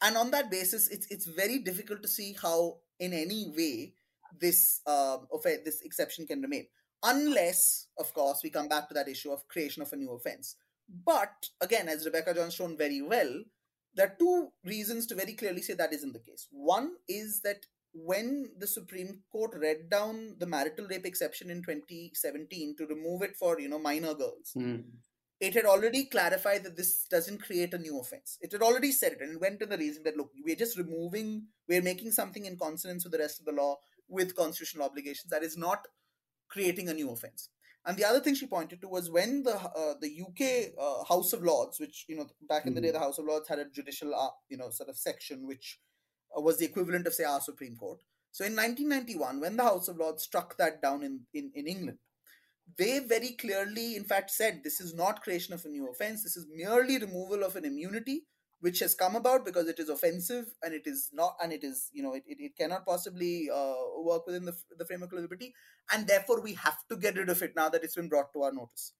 And 0.00 0.16
on 0.16 0.30
that 0.30 0.50
basis, 0.50 0.88
it's, 0.88 1.06
it's 1.10 1.26
very 1.26 1.58
difficult 1.58 2.02
to 2.02 2.08
see 2.08 2.36
how, 2.40 2.78
in 2.98 3.12
any 3.12 3.52
way, 3.56 3.94
this, 4.40 4.80
uh, 4.86 5.18
this 5.64 5.82
exception 5.82 6.26
can 6.26 6.40
remain 6.40 6.66
unless, 7.02 7.86
of 7.98 8.12
course, 8.14 8.40
we 8.42 8.50
come 8.50 8.68
back 8.68 8.88
to 8.88 8.94
that 8.94 9.08
issue 9.08 9.30
of 9.32 9.46
creation 9.48 9.82
of 9.82 9.92
a 9.92 9.96
new 9.96 10.10
offense. 10.12 10.56
But 11.04 11.48
again, 11.60 11.88
as 11.88 12.04
Rebecca 12.06 12.34
John's 12.34 12.54
shown 12.54 12.76
very 12.76 13.02
well, 13.02 13.42
there 13.94 14.06
are 14.06 14.16
two 14.18 14.48
reasons 14.64 15.06
to 15.06 15.14
very 15.14 15.34
clearly 15.34 15.62
say 15.62 15.74
that 15.74 15.92
isn't 15.92 16.12
the 16.12 16.18
case. 16.20 16.48
One 16.50 16.92
is 17.08 17.40
that 17.42 17.66
when 17.92 18.50
the 18.58 18.66
Supreme 18.66 19.22
Court 19.32 19.52
read 19.56 19.90
down 19.90 20.36
the 20.38 20.46
marital 20.46 20.86
rape 20.86 21.06
exception 21.06 21.50
in 21.50 21.62
2017 21.62 22.76
to 22.78 22.86
remove 22.86 23.22
it 23.22 23.36
for 23.36 23.58
you 23.58 23.68
know 23.68 23.78
minor 23.78 24.14
girls, 24.14 24.52
Mm. 24.56 24.84
it 25.40 25.54
had 25.54 25.64
already 25.64 26.04
clarified 26.04 26.64
that 26.64 26.76
this 26.76 27.06
doesn't 27.10 27.42
create 27.42 27.72
a 27.74 27.78
new 27.78 27.98
offense. 27.98 28.38
It 28.40 28.52
had 28.52 28.62
already 28.62 28.92
said 28.92 29.12
it 29.12 29.20
and 29.22 29.32
it 29.32 29.40
went 29.40 29.58
to 29.60 29.66
the 29.66 29.78
reason 29.78 30.02
that 30.04 30.16
look, 30.16 30.30
we're 30.44 30.56
just 30.56 30.76
removing, 30.76 31.46
we're 31.68 31.82
making 31.82 32.12
something 32.12 32.44
in 32.44 32.56
consonance 32.58 33.04
with 33.04 33.12
the 33.12 33.18
rest 33.18 33.40
of 33.40 33.46
the 33.46 33.52
law 33.52 33.76
with 34.08 34.36
constitutional 34.36 34.84
obligations 34.86 35.30
that 35.30 35.42
is 35.42 35.56
not 35.56 35.86
creating 36.48 36.88
a 36.88 36.94
new 36.94 37.10
offense. 37.10 37.50
And 37.86 37.96
the 37.96 38.04
other 38.04 38.20
thing 38.20 38.34
she 38.34 38.46
pointed 38.46 38.80
to 38.82 38.88
was 38.88 39.10
when 39.10 39.42
the 39.44 39.54
uh, 39.56 39.94
the 40.00 40.20
UK 40.20 40.74
uh, 40.78 41.04
House 41.04 41.32
of 41.32 41.42
Lords, 41.42 41.80
which 41.80 42.04
you 42.08 42.16
know 42.16 42.26
back 42.48 42.66
in 42.66 42.74
the 42.74 42.80
day 42.80 42.88
Mhm. 42.88 42.92
the 42.94 42.98
House 43.06 43.18
of 43.18 43.24
Lords 43.24 43.48
had 43.48 43.58
a 43.58 43.64
judicial 43.70 44.14
uh, 44.14 44.30
you 44.48 44.56
know 44.58 44.70
sort 44.70 44.88
of 44.90 44.96
section 44.98 45.46
which 45.46 45.80
uh, 46.36 46.40
was 46.40 46.58
the 46.58 46.66
equivalent 46.66 47.06
of 47.06 47.14
say 47.14 47.24
our 47.24 47.40
Supreme 47.40 47.76
Court. 47.76 48.02
So 48.30 48.44
in 48.44 48.54
1991, 48.54 49.40
when 49.40 49.56
the 49.56 49.62
House 49.62 49.88
of 49.88 49.96
Lords 49.96 50.22
struck 50.22 50.56
that 50.58 50.82
down 50.82 51.02
in, 51.02 51.20
in, 51.32 51.50
in 51.54 51.66
England, 51.66 51.98
they 52.76 52.98
very 52.98 53.30
clearly, 53.32 53.96
in 53.96 54.04
fact, 54.04 54.30
said 54.30 54.60
this 54.62 54.80
is 54.80 54.94
not 54.94 55.22
creation 55.22 55.54
of 55.54 55.64
a 55.64 55.68
new 55.68 55.88
offense. 55.90 56.22
This 56.22 56.36
is 56.36 56.46
merely 56.54 56.98
removal 56.98 57.42
of 57.42 57.56
an 57.56 57.64
immunity 57.64 58.26
which 58.60 58.80
has 58.80 58.94
come 58.94 59.14
about 59.14 59.44
because 59.44 59.68
it 59.68 59.78
is 59.78 59.88
offensive 59.88 60.46
and 60.62 60.74
it 60.74 60.82
is 60.86 61.10
not, 61.12 61.36
and 61.42 61.52
it 61.52 61.62
is, 61.62 61.90
you 61.92 62.02
know, 62.02 62.14
it, 62.14 62.24
it, 62.26 62.38
it 62.40 62.56
cannot 62.56 62.84
possibly 62.84 63.48
uh, 63.54 63.74
work 63.98 64.26
within 64.26 64.44
the, 64.44 64.56
the 64.76 64.84
framework 64.84 65.12
of 65.12 65.20
liberty. 65.20 65.54
And 65.92 66.06
therefore, 66.06 66.40
we 66.40 66.54
have 66.54 66.78
to 66.90 66.96
get 66.96 67.16
rid 67.16 67.28
of 67.28 67.40
it 67.42 67.54
now 67.54 67.68
that 67.68 67.84
it's 67.84 67.94
been 67.94 68.08
brought 68.08 68.32
to 68.32 68.42
our 68.42 68.52
notice. 68.52 68.92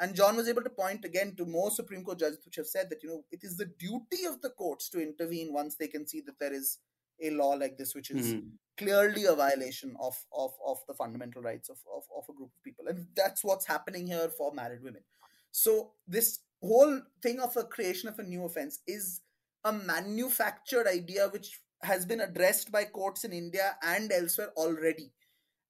And 0.00 0.14
John 0.14 0.36
was 0.36 0.48
able 0.48 0.62
to 0.62 0.70
point 0.70 1.04
again 1.04 1.34
to 1.36 1.44
more 1.46 1.70
Supreme 1.70 2.02
Court 2.02 2.18
judges 2.18 2.44
which 2.44 2.56
have 2.56 2.66
said 2.66 2.90
that, 2.90 3.02
you 3.02 3.08
know, 3.10 3.24
it 3.30 3.40
is 3.42 3.56
the 3.56 3.66
duty 3.78 4.24
of 4.26 4.40
the 4.42 4.50
courts 4.50 4.88
to 4.90 5.00
intervene 5.02 5.52
once 5.52 5.76
they 5.76 5.86
can 5.86 6.06
see 6.06 6.20
that 6.22 6.38
there 6.40 6.52
is 6.52 6.78
a 7.22 7.30
law 7.30 7.50
like 7.50 7.78
this, 7.78 7.94
which 7.94 8.10
is 8.10 8.34
Mhm. 8.34 8.50
clearly 8.76 9.24
a 9.24 9.34
violation 9.34 9.94
of, 10.00 10.16
of, 10.32 10.52
of 10.66 10.78
the 10.88 10.94
fundamental 10.94 11.42
rights 11.42 11.68
of, 11.68 11.78
of, 11.94 12.02
of 12.16 12.24
a 12.28 12.32
group 12.32 12.50
of 12.56 12.62
people. 12.64 12.88
And 12.88 13.06
that's 13.14 13.44
what's 13.44 13.66
happening 13.66 14.08
here 14.08 14.28
for 14.30 14.52
married 14.52 14.82
women. 14.82 15.04
So 15.52 15.92
this 16.08 16.40
whole 16.64 17.00
thing 17.22 17.40
of 17.40 17.56
a 17.56 17.64
creation 17.64 18.08
of 18.08 18.18
a 18.18 18.22
new 18.22 18.44
offense 18.44 18.80
is 18.86 19.22
a 19.64 19.72
manufactured 19.72 20.86
idea 20.86 21.28
which 21.28 21.60
has 21.82 22.06
been 22.06 22.20
addressed 22.20 22.72
by 22.72 22.84
courts 22.84 23.24
in 23.24 23.32
India 23.32 23.76
and 23.82 24.10
elsewhere 24.12 24.52
already. 24.56 25.12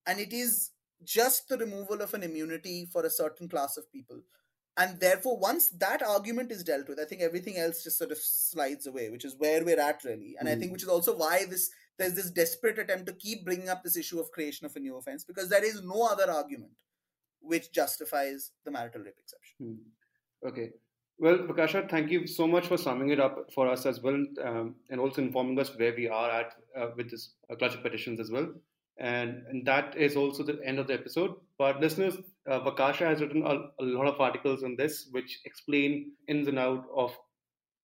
And 0.07 0.20
it 0.20 0.33
is 0.33 0.70
just 1.04 1.48
the 1.48 1.59
removal 1.59 2.00
of 2.02 2.14
an 2.14 2.22
immunity 2.22 2.87
for 2.92 3.04
a 3.04 3.11
certain 3.11 3.48
class 3.48 3.76
of 3.76 3.90
people. 3.92 4.20
And 4.76 4.98
therefore, 4.98 5.38
once 5.38 5.70
that 5.70 6.02
argument 6.02 6.50
is 6.50 6.64
dealt 6.64 6.88
with, 6.88 6.98
I 6.98 7.04
think 7.04 7.22
everything 7.22 7.59
else 7.59 7.85
just 7.85 7.98
sort 7.98 8.11
of 8.11 8.18
slides 8.18 8.87
away, 8.87 9.09
which 9.11 9.24
is 9.24 9.37
where 9.37 9.64
we're 9.64 9.80
at 9.80 10.02
really. 10.04 10.37
And 10.38 10.48
I 10.48 10.57
Mhm. 10.57 10.61
think 10.61 10.72
which 10.72 10.83
is 10.83 10.88
also 10.88 11.16
why 11.16 11.44
this 11.44 11.70
there's 11.96 12.14
this 12.14 12.30
desperate 12.30 12.78
attempt 12.78 13.07
to 13.07 13.12
keep 13.14 13.44
bringing 13.44 13.68
up 13.68 13.85
this 13.85 13.96
issue 13.96 14.18
of 14.18 14.33
creation 14.33 14.66
of 14.66 14.74
a 14.74 14.80
new 14.80 14.96
offense 14.96 15.24
because 15.24 15.48
there 15.48 15.64
is 15.64 15.80
no 15.83 16.02
other 16.02 16.28
argument 16.28 16.72
which 17.40 17.70
justifies 17.70 18.50
the 18.64 18.70
marital 18.72 19.02
rape 19.02 19.18
exception. 19.18 19.57
Hmm. 19.61 20.48
Okay. 20.48 20.72
Well, 21.18 21.38
Prakasha, 21.38 21.88
thank 21.88 22.11
you 22.11 22.27
so 22.27 22.46
much 22.46 22.66
for 22.66 22.77
summing 22.77 23.11
it 23.11 23.20
up 23.20 23.50
for 23.55 23.68
us 23.68 23.87
as 23.87 24.00
well, 24.03 24.22
um, 24.44 24.74
and 24.90 25.00
also 25.00 25.22
informing 25.22 25.59
us 25.61 25.70
where 25.79 25.94
we 25.96 26.09
are 26.09 26.31
at 26.31 26.55
uh, 26.77 26.88
with 26.96 27.11
this 27.11 27.35
uh, 27.50 27.55
clutch 27.55 27.74
of 27.74 27.83
petitions 27.83 28.18
as 28.20 28.31
well. 28.31 28.48
And, 28.98 29.42
and 29.48 29.66
that 29.66 29.96
is 29.96 30.16
also 30.16 30.42
the 30.42 30.59
end 30.64 30.79
of 30.79 30.87
the 30.87 30.94
episode. 30.94 31.35
But 31.57 31.81
listeners, 31.81 32.16
uh, 32.48 32.61
Vakasha 32.61 33.07
has 33.07 33.20
written 33.20 33.42
a, 33.44 33.83
a 33.83 33.85
lot 33.85 34.07
of 34.07 34.20
articles 34.20 34.62
on 34.64 34.77
this, 34.77 35.09
which 35.12 35.40
explain 35.44 36.12
ins 36.29 36.48
and 36.48 36.59
out 36.59 36.85
of 36.94 37.16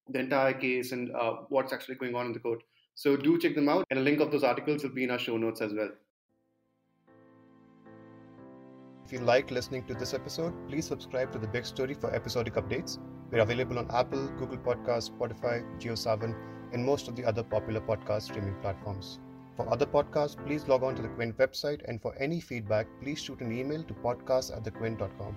the 0.08 0.18
entire 0.18 0.52
case 0.52 0.92
and 0.92 1.14
uh, 1.14 1.34
what's 1.48 1.72
actually 1.72 1.94
going 1.94 2.14
on 2.14 2.26
in 2.26 2.32
the 2.32 2.40
court. 2.40 2.62
So 2.94 3.16
do 3.16 3.38
check 3.38 3.54
them 3.54 3.68
out, 3.68 3.86
and 3.90 4.00
a 4.00 4.02
link 4.02 4.20
of 4.20 4.30
those 4.30 4.44
articles 4.44 4.82
will 4.82 4.90
be 4.90 5.04
in 5.04 5.10
our 5.10 5.18
show 5.18 5.36
notes 5.36 5.60
as 5.60 5.72
well. 5.72 5.90
If 9.06 9.12
you 9.12 9.20
liked 9.20 9.50
listening 9.50 9.84
to 9.86 9.94
this 9.94 10.14
episode, 10.14 10.52
please 10.68 10.84
subscribe 10.84 11.32
to 11.32 11.38
The 11.38 11.48
Big 11.48 11.64
Story 11.64 11.94
for 11.94 12.12
episodic 12.12 12.54
updates. 12.54 12.98
We're 13.30 13.42
available 13.42 13.78
on 13.78 13.88
Apple, 13.92 14.26
Google 14.38 14.58
Podcasts, 14.58 15.10
Spotify, 15.10 15.64
JioSaavn, 15.78 16.34
and 16.72 16.84
most 16.84 17.06
of 17.06 17.14
the 17.14 17.24
other 17.24 17.44
popular 17.44 17.80
podcast 17.80 18.22
streaming 18.22 18.56
platforms. 18.56 19.20
For 19.56 19.70
other 19.72 19.86
podcasts, 19.86 20.36
please 20.44 20.66
log 20.66 20.82
on 20.82 20.96
to 20.96 21.02
the 21.02 21.08
Quint 21.08 21.36
website, 21.38 21.82
and 21.86 22.02
for 22.02 22.14
any 22.16 22.40
feedback, 22.40 22.86
please 23.00 23.20
shoot 23.22 23.40
an 23.40 23.52
email 23.52 23.84
to 23.84 23.94
podcast 23.94 24.56
at 24.56 24.64
thequint.com. 24.64 25.36